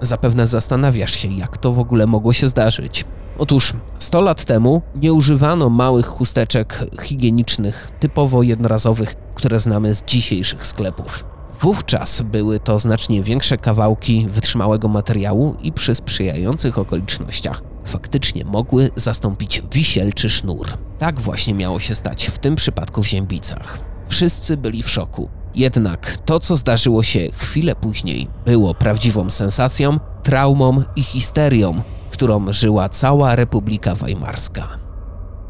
Zapewne 0.01 0.47
zastanawiasz 0.47 1.15
się, 1.15 1.29
jak 1.29 1.59
to 1.59 1.73
w 1.73 1.79
ogóle 1.79 2.07
mogło 2.07 2.33
się 2.33 2.49
zdarzyć. 2.49 3.05
Otóż 3.39 3.73
100 3.99 4.21
lat 4.21 4.45
temu 4.45 4.83
nie 4.95 5.13
używano 5.13 5.71
małych 5.71 6.07
chusteczek 6.07 6.85
higienicznych, 7.03 7.91
typowo 8.01 8.43
jednorazowych, 8.43 9.15
które 9.35 9.59
znamy 9.59 9.95
z 9.95 10.05
dzisiejszych 10.05 10.67
sklepów. 10.67 11.25
Wówczas 11.61 12.23
były 12.23 12.61
to 12.61 12.79
znacznie 12.79 13.23
większe 13.23 13.59
kawałki 13.59 14.27
wytrzymałego 14.31 14.89
materiału 14.89 15.57
i 15.63 15.73
przy 15.73 15.95
sprzyjających 15.95 16.79
okolicznościach 16.79 17.63
faktycznie 17.85 18.45
mogły 18.45 18.91
zastąpić 18.97 19.63
wisielczy 19.73 20.31
sznur. 20.31 20.69
Tak 20.99 21.21
właśnie 21.21 21.55
miało 21.55 21.81
się 21.81 21.95
stać 21.95 22.27
w 22.27 22.39
tym 22.39 22.57
przypadku 22.57 23.03
w 23.03 23.07
Ziębicach. 23.07 23.79
Wszyscy 24.09 24.57
byli 24.57 24.83
w 24.83 24.91
szoku. 24.91 25.29
Jednak 25.55 26.19
to, 26.25 26.41
co 26.41 26.57
zdarzyło 26.57 27.03
się 27.03 27.21
chwilę 27.33 27.77
później, 27.77 28.29
było 28.47 28.75
prawdziwą 28.75 29.31
sensacją, 29.31 30.01
traumą 30.23 30.83
i 30.97 31.03
histerią, 31.03 31.83
którą 32.19 32.53
żyła 32.53 32.89
cała 32.89 33.37
Republika 33.37 33.95
Weimarska. 33.95 34.69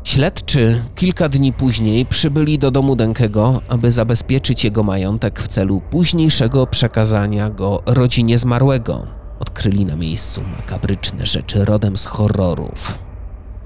Śledczy 0.04 0.82
kilka 0.94 1.28
dni 1.28 1.52
później 1.52 2.06
przybyli 2.06 2.58
do 2.58 2.70
domu 2.70 2.96
Denkego, 2.96 3.60
aby 3.68 3.92
zabezpieczyć 3.92 4.64
jego 4.64 4.82
majątek 4.82 5.40
w 5.40 5.48
celu 5.48 5.82
późniejszego 5.90 6.66
przekazania 6.66 7.50
go 7.50 7.80
rodzinie 7.86 8.38
zmarłego. 8.38 9.06
Odkryli 9.40 9.86
na 9.86 9.96
miejscu 9.96 10.40
makabryczne 10.56 11.26
rzeczy 11.26 11.64
rodem 11.64 11.96
z 11.96 12.06
horrorów. 12.06 12.98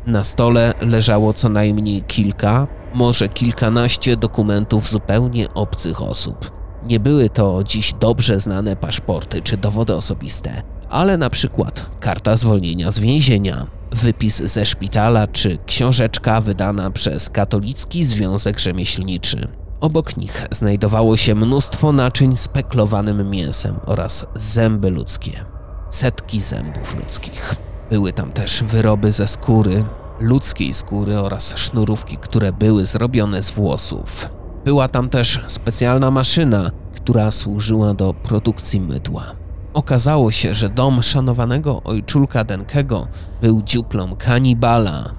Na 0.06 0.24
stole 0.24 0.74
leżało 0.80 1.32
co 1.32 1.48
najmniej 1.48 2.02
kilka, 2.02 2.66
może 2.94 3.28
kilkanaście 3.28 4.16
dokumentów 4.16 4.88
zupełnie 4.88 5.54
obcych 5.54 6.02
osób. 6.02 6.50
Nie 6.86 7.00
były 7.00 7.30
to 7.30 7.64
dziś 7.64 7.94
dobrze 8.00 8.40
znane 8.40 8.76
paszporty 8.76 9.42
czy 9.42 9.56
dowody 9.56 9.94
osobiste, 9.94 10.62
ale 10.92 11.16
na 11.16 11.30
przykład 11.30 11.90
karta 12.00 12.36
zwolnienia 12.36 12.90
z 12.90 12.98
więzienia, 12.98 13.66
wypis 13.92 14.42
ze 14.42 14.66
szpitala 14.66 15.26
czy 15.26 15.58
książeczka 15.66 16.40
wydana 16.40 16.90
przez 16.90 17.30
Katolicki 17.30 18.04
Związek 18.04 18.58
Rzemieślniczy. 18.58 19.48
Obok 19.80 20.16
nich 20.16 20.46
znajdowało 20.50 21.16
się 21.16 21.34
mnóstwo 21.34 21.92
naczyń 21.92 22.36
z 22.36 22.48
peklowanym 22.48 23.30
mięsem 23.30 23.76
oraz 23.86 24.26
zęby 24.34 24.90
ludzkie. 24.90 25.44
Setki 25.90 26.40
zębów 26.40 26.96
ludzkich. 26.96 27.54
Były 27.90 28.12
tam 28.12 28.32
też 28.32 28.62
wyroby 28.62 29.12
ze 29.12 29.26
skóry, 29.26 29.84
ludzkiej 30.20 30.74
skóry 30.74 31.18
oraz 31.18 31.56
sznurówki, 31.56 32.16
które 32.16 32.52
były 32.52 32.86
zrobione 32.86 33.42
z 33.42 33.50
włosów. 33.50 34.28
Była 34.64 34.88
tam 34.88 35.08
też 35.08 35.40
specjalna 35.46 36.10
maszyna, 36.10 36.70
która 36.94 37.30
służyła 37.30 37.94
do 37.94 38.14
produkcji 38.14 38.80
mydła. 38.80 39.41
Okazało 39.74 40.30
się, 40.30 40.54
że 40.54 40.68
dom 40.68 41.02
szanowanego 41.02 41.82
ojczulka 41.84 42.44
Denkego 42.44 43.06
był 43.42 43.62
dziuplą 43.62 44.16
kanibala. 44.16 45.14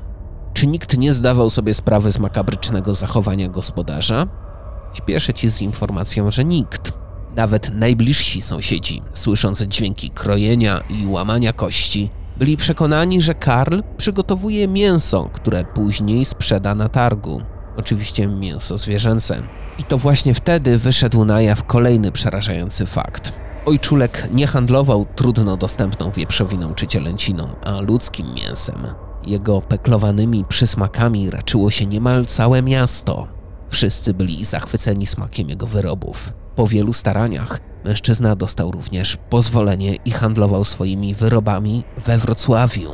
Czy 0.54 0.68
nikt 0.68 0.98
nie 0.98 1.14
zdawał 1.14 1.50
sobie 1.50 1.74
sprawy 1.74 2.12
z 2.12 2.20
makabrycznego 2.20 2.94
zachowania 2.94 3.50
gospodarza? 3.50 4.28
Śpieszę 4.94 5.34
ci 5.34 5.50
z 5.50 5.62
informacją, 5.62 6.32
że 6.32 6.46
nikt. 6.46 6.94
Nawet 7.36 7.76
najbliżsi 7.76 8.42
sąsiedzi, 8.42 9.02
słysząc 9.14 9.62
dźwięki 9.62 10.10
krojenia 10.10 10.80
i 10.90 11.08
łamania 11.08 11.54
kości, 11.54 12.10
byli 12.38 12.58
przekonani, 12.58 13.22
że 13.22 13.36
Karl 13.36 13.80
przygotowuje 13.98 14.68
mięso, 14.68 15.30
które 15.34 15.64
później 15.64 16.26
sprzeda 16.26 16.76
na 16.76 16.90
targu. 16.90 17.42
Oczywiście 17.78 18.28
mięso 18.28 18.78
zwierzęce. 18.78 19.42
I 19.80 19.84
to 19.84 19.98
właśnie 19.98 20.34
wtedy 20.34 20.78
wyszedł 20.78 21.26
na 21.26 21.42
jaw 21.42 21.64
kolejny 21.64 22.12
przerażający 22.12 22.86
fakt. 22.86 23.43
Ojczulek 23.66 24.28
nie 24.32 24.48
handlował 24.48 25.06
trudno 25.16 25.58
dostępną 25.58 26.12
wieprzowiną 26.12 26.74
czy 26.74 26.88
cielęciną, 26.88 27.48
a 27.64 27.82
ludzkim 27.82 28.28
mięsem. 28.34 28.76
Jego 29.26 29.62
peklowanymi 29.62 30.46
przysmakami 30.46 31.30
raczyło 31.30 31.72
się 31.72 31.86
niemal 31.86 32.26
całe 32.26 32.62
miasto. 32.62 33.28
Wszyscy 33.70 34.14
byli 34.14 34.46
zachwyceni 34.46 35.08
smakiem 35.08 35.50
jego 35.50 35.68
wyrobów. 35.68 36.34
Po 36.56 36.68
wielu 36.68 36.94
staraniach 36.94 37.60
mężczyzna 37.86 38.36
dostał 38.36 38.72
również 38.72 39.18
pozwolenie 39.30 39.96
i 40.06 40.12
handlował 40.12 40.66
swoimi 40.66 41.16
wyrobami 41.16 41.84
we 42.06 42.18
Wrocławiu. 42.18 42.92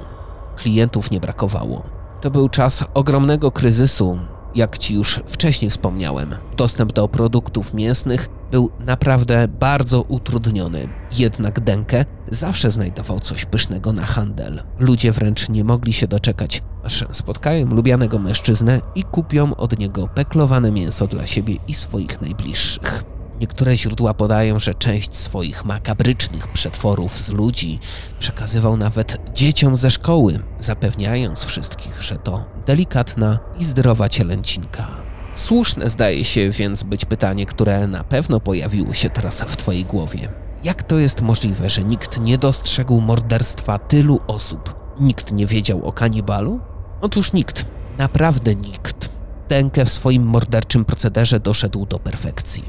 Klientów 0.56 1.12
nie 1.12 1.20
brakowało. 1.20 1.84
To 2.22 2.32
był 2.32 2.50
czas 2.50 2.84
ogromnego 2.94 3.52
kryzysu, 3.52 4.20
jak 4.56 4.78
ci 4.78 4.94
już 4.94 5.20
wcześniej 5.26 5.72
wspomniałem. 5.72 6.36
Dostęp 6.58 6.94
do 6.94 7.08
produktów 7.08 7.74
mięsnych 7.74 8.30
był 8.52 8.70
naprawdę 8.80 9.48
bardzo 9.48 10.02
utrudniony. 10.02 10.88
Jednak 11.18 11.60
Denke 11.60 12.06
zawsze 12.32 12.72
znajdował 12.72 13.20
coś 13.20 13.46
pysznego 13.46 13.94
na 13.94 14.06
handel. 14.06 14.64
Ludzie 14.80 15.12
wręcz 15.12 15.50
nie 15.50 15.64
mogli 15.64 15.94
się 15.94 16.08
doczekać, 16.08 16.64
aż 16.84 17.06
spotkają 17.12 17.66
lubianego 17.66 18.20
mężczyznę 18.20 18.82
i 18.96 19.04
kupią 19.04 19.56
od 19.56 19.80
niego 19.80 20.08
peklowane 20.08 20.72
mięso 20.72 21.08
dla 21.08 21.28
siebie 21.28 21.56
i 21.68 21.74
swoich 21.74 22.22
najbliższych. 22.22 23.04
Niektóre 23.40 23.78
źródła 23.78 24.14
podają, 24.14 24.60
że 24.60 24.74
część 24.74 25.16
swoich 25.16 25.66
makabrycznych 25.66 26.48
przetworów 26.48 27.20
z 27.20 27.30
ludzi 27.30 27.80
przekazywał 28.20 28.78
nawet 28.78 29.18
dzieciom 29.34 29.78
ze 29.78 29.92
szkoły, 29.92 30.40
zapewniając 30.60 31.44
wszystkich, 31.44 32.04
że 32.04 32.16
to 32.16 32.46
delikatna 32.66 33.40
i 33.60 33.66
zdrowa 33.66 34.10
cielęcinka. 34.10 35.09
Słuszne 35.40 35.90
zdaje 35.90 36.26
się 36.26 36.50
więc 36.50 36.84
być 36.84 37.06
pytanie, 37.06 37.46
które 37.46 37.88
na 37.88 38.04
pewno 38.04 38.40
pojawiło 38.40 38.94
się 38.94 39.10
teraz 39.10 39.42
w 39.42 39.58
Twojej 39.58 39.86
głowie. 39.86 40.30
Jak 40.64 40.84
to 40.84 40.98
jest 40.98 41.22
możliwe, 41.22 41.70
że 41.70 41.84
nikt 41.84 42.22
nie 42.22 42.38
dostrzegł 42.38 43.02
morderstwa 43.02 43.80
tylu 43.80 44.20
osób? 44.28 44.76
Nikt 45.00 45.32
nie 45.32 45.46
wiedział 45.46 45.86
o 45.86 45.94
kanibalu? 45.94 46.60
Otóż 47.02 47.34
nikt, 47.34 47.66
naprawdę 47.98 48.56
nikt. 48.56 49.10
Denke 49.50 49.86
w 49.86 49.90
swoim 49.90 50.24
morderczym 50.24 50.86
procederze 50.86 51.40
doszedł 51.40 51.86
do 51.86 52.00
perfekcji. 52.00 52.64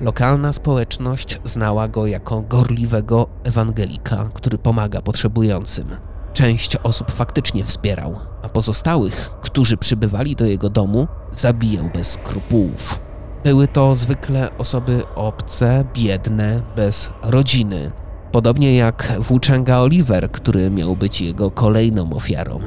Lokalna 0.00 0.52
społeczność 0.52 1.40
znała 1.44 1.88
go 1.88 2.06
jako 2.06 2.42
gorliwego 2.42 3.28
ewangelika, 3.44 4.30
który 4.34 4.58
pomaga 4.58 5.02
potrzebującym. 5.02 5.96
Część 6.36 6.76
osób 6.76 7.10
faktycznie 7.10 7.64
wspierał, 7.64 8.18
a 8.42 8.48
pozostałych, 8.48 9.30
którzy 9.42 9.76
przybywali 9.76 10.36
do 10.36 10.46
jego 10.46 10.70
domu, 10.70 11.06
zabijał 11.32 11.90
bez 11.94 12.10
skrupułów. 12.10 12.98
Były 13.44 13.68
to 13.68 13.94
zwykle 13.94 14.58
osoby 14.58 15.02
obce, 15.14 15.84
biedne, 15.94 16.62
bez 16.76 17.10
rodziny. 17.22 17.90
Podobnie 18.32 18.76
jak 18.76 19.12
włóczęga 19.18 19.78
Oliver, 19.78 20.30
który 20.30 20.70
miał 20.70 20.96
być 20.96 21.20
jego 21.20 21.50
kolejną 21.50 22.12
ofiarą. 22.12 22.60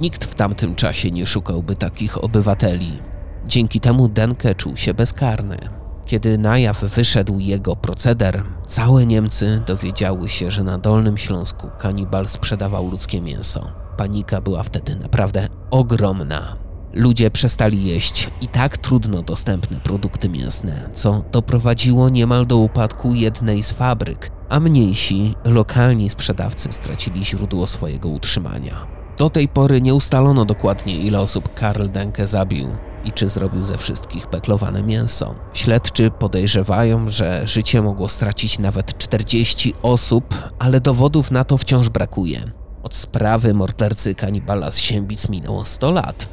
Nikt 0.00 0.24
w 0.24 0.34
tamtym 0.34 0.74
czasie 0.74 1.10
nie 1.10 1.26
szukałby 1.26 1.76
takich 1.76 2.24
obywateli. 2.24 2.98
Dzięki 3.46 3.80
temu 3.80 4.08
Denke 4.08 4.54
czuł 4.54 4.76
się 4.76 4.94
bezkarny. 4.94 5.83
Kiedy 6.06 6.38
na 6.38 6.58
jaw 6.58 6.80
wyszedł 6.80 7.38
jego 7.38 7.76
proceder, 7.76 8.42
całe 8.66 9.06
Niemcy 9.06 9.62
dowiedziały 9.66 10.28
się, 10.28 10.50
że 10.50 10.62
na 10.62 10.78
Dolnym 10.78 11.18
Śląsku 11.18 11.70
kanibal 11.78 12.28
sprzedawał 12.28 12.90
ludzkie 12.90 13.20
mięso. 13.20 13.72
Panika 13.96 14.40
była 14.40 14.62
wtedy 14.62 14.96
naprawdę 14.96 15.48
ogromna. 15.70 16.56
Ludzie 16.92 17.30
przestali 17.30 17.84
jeść 17.84 18.30
i 18.40 18.48
tak 18.48 18.78
trudno 18.78 19.22
dostępne 19.22 19.80
produkty 19.80 20.28
mięsne, 20.28 20.90
co 20.92 21.24
doprowadziło 21.32 22.08
niemal 22.08 22.46
do 22.46 22.56
upadku 22.56 23.14
jednej 23.14 23.62
z 23.62 23.72
fabryk, 23.72 24.30
a 24.48 24.60
mniejsi, 24.60 25.34
lokalni 25.44 26.10
sprzedawcy 26.10 26.72
stracili 26.72 27.24
źródło 27.24 27.66
swojego 27.66 28.08
utrzymania. 28.08 28.86
Do 29.18 29.30
tej 29.30 29.48
pory 29.48 29.80
nie 29.80 29.94
ustalono 29.94 30.44
dokładnie, 30.44 30.96
ile 30.96 31.20
osób 31.20 31.54
Karl 31.54 31.88
Denke 31.88 32.26
zabił 32.26 32.68
i 33.04 33.12
czy 33.12 33.28
zrobił 33.28 33.64
ze 33.64 33.78
wszystkich 33.78 34.26
peklowane 34.26 34.82
mięso. 34.82 35.34
Śledczy 35.52 36.10
podejrzewają, 36.10 37.08
że 37.08 37.48
życie 37.48 37.82
mogło 37.82 38.08
stracić 38.08 38.58
nawet 38.58 38.98
40 38.98 39.74
osób, 39.82 40.34
ale 40.58 40.80
dowodów 40.80 41.30
na 41.30 41.44
to 41.44 41.58
wciąż 41.58 41.88
brakuje. 41.88 42.40
Od 42.82 42.96
sprawy 42.96 43.54
mordercy 43.54 44.14
kanibala 44.14 44.70
z 44.70 44.78
Siębic 44.78 45.28
minęło 45.28 45.64
100 45.64 45.90
lat. 45.90 46.28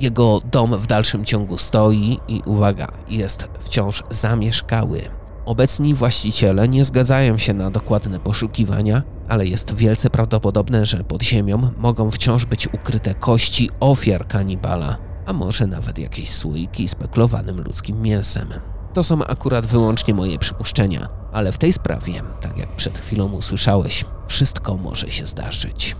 Jego 0.00 0.40
dom 0.52 0.78
w 0.78 0.86
dalszym 0.86 1.24
ciągu 1.24 1.58
stoi 1.58 2.18
i 2.28 2.42
uwaga, 2.46 2.88
jest 3.08 3.48
wciąż 3.60 4.02
zamieszkały. 4.10 5.00
Obecni 5.44 5.94
właściciele 5.94 6.68
nie 6.68 6.84
zgadzają 6.84 7.38
się 7.38 7.54
na 7.54 7.70
dokładne 7.70 8.20
poszukiwania, 8.20 9.02
ale 9.28 9.46
jest 9.46 9.74
wielce 9.74 10.10
prawdopodobne, 10.10 10.86
że 10.86 11.04
pod 11.04 11.22
ziemią 11.22 11.70
mogą 11.78 12.10
wciąż 12.10 12.46
być 12.46 12.66
ukryte 12.74 13.14
kości 13.14 13.70
ofiar 13.80 14.26
kanibala, 14.26 14.96
a 15.26 15.32
może 15.32 15.66
nawet 15.66 15.98
jakieś 15.98 16.30
słoiki 16.30 16.88
z 16.88 16.94
peklowanym 16.94 17.60
ludzkim 17.60 18.02
mięsem. 18.02 18.48
To 18.94 19.02
są 19.02 19.24
akurat 19.24 19.66
wyłącznie 19.66 20.14
moje 20.14 20.38
przypuszczenia, 20.38 21.08
ale 21.32 21.52
w 21.52 21.58
tej 21.58 21.72
sprawie, 21.72 22.22
tak 22.40 22.58
jak 22.58 22.68
przed 22.68 22.98
chwilą 22.98 23.32
usłyszałeś, 23.32 24.04
wszystko 24.26 24.76
może 24.76 25.10
się 25.10 25.26
zdarzyć. 25.26 25.96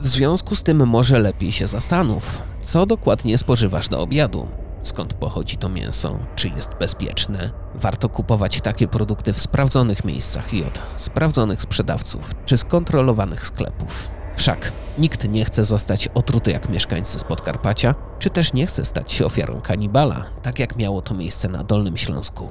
W 0.00 0.08
związku 0.08 0.56
z 0.56 0.62
tym 0.62 0.86
może 0.86 1.18
lepiej 1.18 1.52
się 1.52 1.66
zastanów, 1.66 2.42
co 2.62 2.86
dokładnie 2.86 3.38
spożywasz 3.38 3.88
do 3.88 4.00
obiadu, 4.00 4.48
skąd 4.82 5.14
pochodzi 5.14 5.56
to 5.56 5.68
mięso, 5.68 6.18
czy 6.36 6.48
jest 6.48 6.70
bezpieczne. 6.80 7.50
Warto 7.74 8.08
kupować 8.08 8.60
takie 8.60 8.88
produkty 8.88 9.32
w 9.32 9.40
sprawdzonych 9.40 10.04
miejscach 10.04 10.54
i 10.54 10.64
od 10.64 10.82
sprawdzonych 10.96 11.62
sprzedawców, 11.62 12.30
czy 12.44 12.56
skontrolowanych 12.56 13.46
sklepów. 13.46 14.17
Wszak 14.38 14.72
nikt 14.98 15.28
nie 15.28 15.44
chce 15.44 15.64
zostać 15.64 16.08
otruty 16.08 16.50
jak 16.50 16.68
mieszkańcy 16.68 17.18
z 17.18 17.24
Podkarpacia, 17.24 17.94
czy 18.18 18.30
też 18.30 18.52
nie 18.52 18.66
chce 18.66 18.84
stać 18.84 19.12
się 19.12 19.26
ofiarą 19.26 19.60
kanibala, 19.60 20.24
tak 20.42 20.58
jak 20.58 20.76
miało 20.76 21.02
to 21.02 21.14
miejsce 21.14 21.48
na 21.48 21.64
Dolnym 21.64 21.96
Śląsku. 21.96 22.48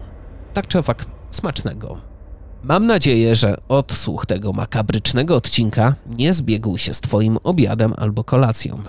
Tak 0.53 0.67
czy 0.67 0.79
owak, 0.79 1.05
smacznego. 1.29 2.01
Mam 2.63 2.85
nadzieję, 2.85 3.35
że 3.35 3.57
odsłuch 3.67 4.25
tego 4.25 4.53
makabrycznego 4.53 5.35
odcinka 5.35 5.95
nie 6.05 6.33
zbiegł 6.33 6.77
się 6.77 6.93
z 6.93 7.01
Twoim 7.01 7.37
obiadem 7.43 7.93
albo 7.97 8.23
kolacją. 8.23 8.83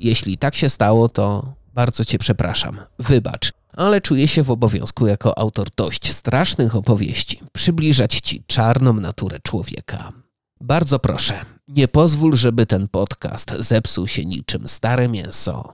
Jeśli 0.00 0.38
tak 0.38 0.54
się 0.54 0.68
stało, 0.68 1.08
to 1.08 1.54
bardzo 1.74 2.04
Cię 2.04 2.18
przepraszam. 2.18 2.80
Wybacz, 2.98 3.52
ale 3.76 4.00
czuję 4.00 4.28
się 4.28 4.42
w 4.42 4.50
obowiązku 4.50 5.06
jako 5.06 5.38
autor 5.38 5.68
dość 5.76 6.12
strasznych 6.12 6.76
opowieści 6.76 7.40
przybliżać 7.52 8.20
Ci 8.20 8.42
czarną 8.46 8.92
naturę 8.92 9.38
człowieka. 9.42 10.21
Bardzo 10.62 10.98
proszę, 10.98 11.44
nie 11.68 11.88
pozwól, 11.88 12.36
żeby 12.36 12.66
ten 12.66 12.88
podcast 12.88 13.54
zepsuł 13.58 14.08
się 14.08 14.24
niczym 14.24 14.68
stare 14.68 15.08
mięso. 15.08 15.72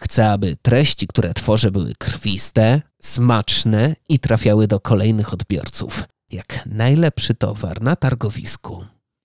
Chcę, 0.00 0.30
aby 0.30 0.56
treści, 0.62 1.06
które 1.06 1.34
tworzę, 1.34 1.70
były 1.70 1.92
krwiste, 1.98 2.82
smaczne 3.02 3.96
i 4.08 4.18
trafiały 4.18 4.66
do 4.66 4.80
kolejnych 4.80 5.32
odbiorców 5.32 6.04
jak 6.30 6.66
najlepszy 6.66 7.34
towar 7.34 7.82
na 7.82 7.96
targowisku. 7.96 8.84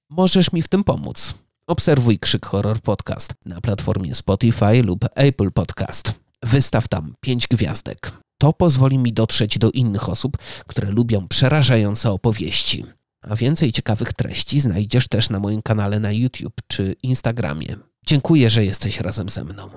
Możesz 0.10 0.52
mi 0.52 0.62
w 0.62 0.68
tym 0.68 0.84
pomóc. 0.84 1.34
Obserwuj 1.68 2.20
Krzyk 2.20 2.46
Horror 2.46 2.82
Podcast 2.82 3.34
na 3.46 3.62
platformie 3.62 4.16
Spotify 4.16 4.84
lub 4.84 5.06
Apple 5.16 5.52
Podcast. 5.52 6.14
Wystaw 6.44 6.88
tam 6.88 7.14
5 7.22 7.48
gwiazdek. 7.48 8.12
To 8.38 8.54
pozwoli 8.54 8.98
mi 8.98 9.14
dotrzeć 9.14 9.58
do 9.58 9.72
innych 9.72 10.10
osób, 10.10 10.38
które 10.68 10.92
lubią 10.92 11.28
przerażające 11.28 12.12
opowieści. 12.12 12.99
A 13.22 13.36
więcej 13.36 13.72
ciekawych 13.72 14.14
treści 14.14 14.60
znajdziesz 14.60 15.08
też 15.08 15.30
na 15.30 15.40
moim 15.40 15.62
kanale 15.62 16.00
na 16.00 16.12
YouTube 16.12 16.62
czy 16.68 16.96
Instagramie. 17.04 17.76
Dziękuję, 18.06 18.50
że 18.50 18.66
jesteś 18.66 19.00
razem 19.00 19.30
ze 19.30 19.44
mną. 19.44 19.70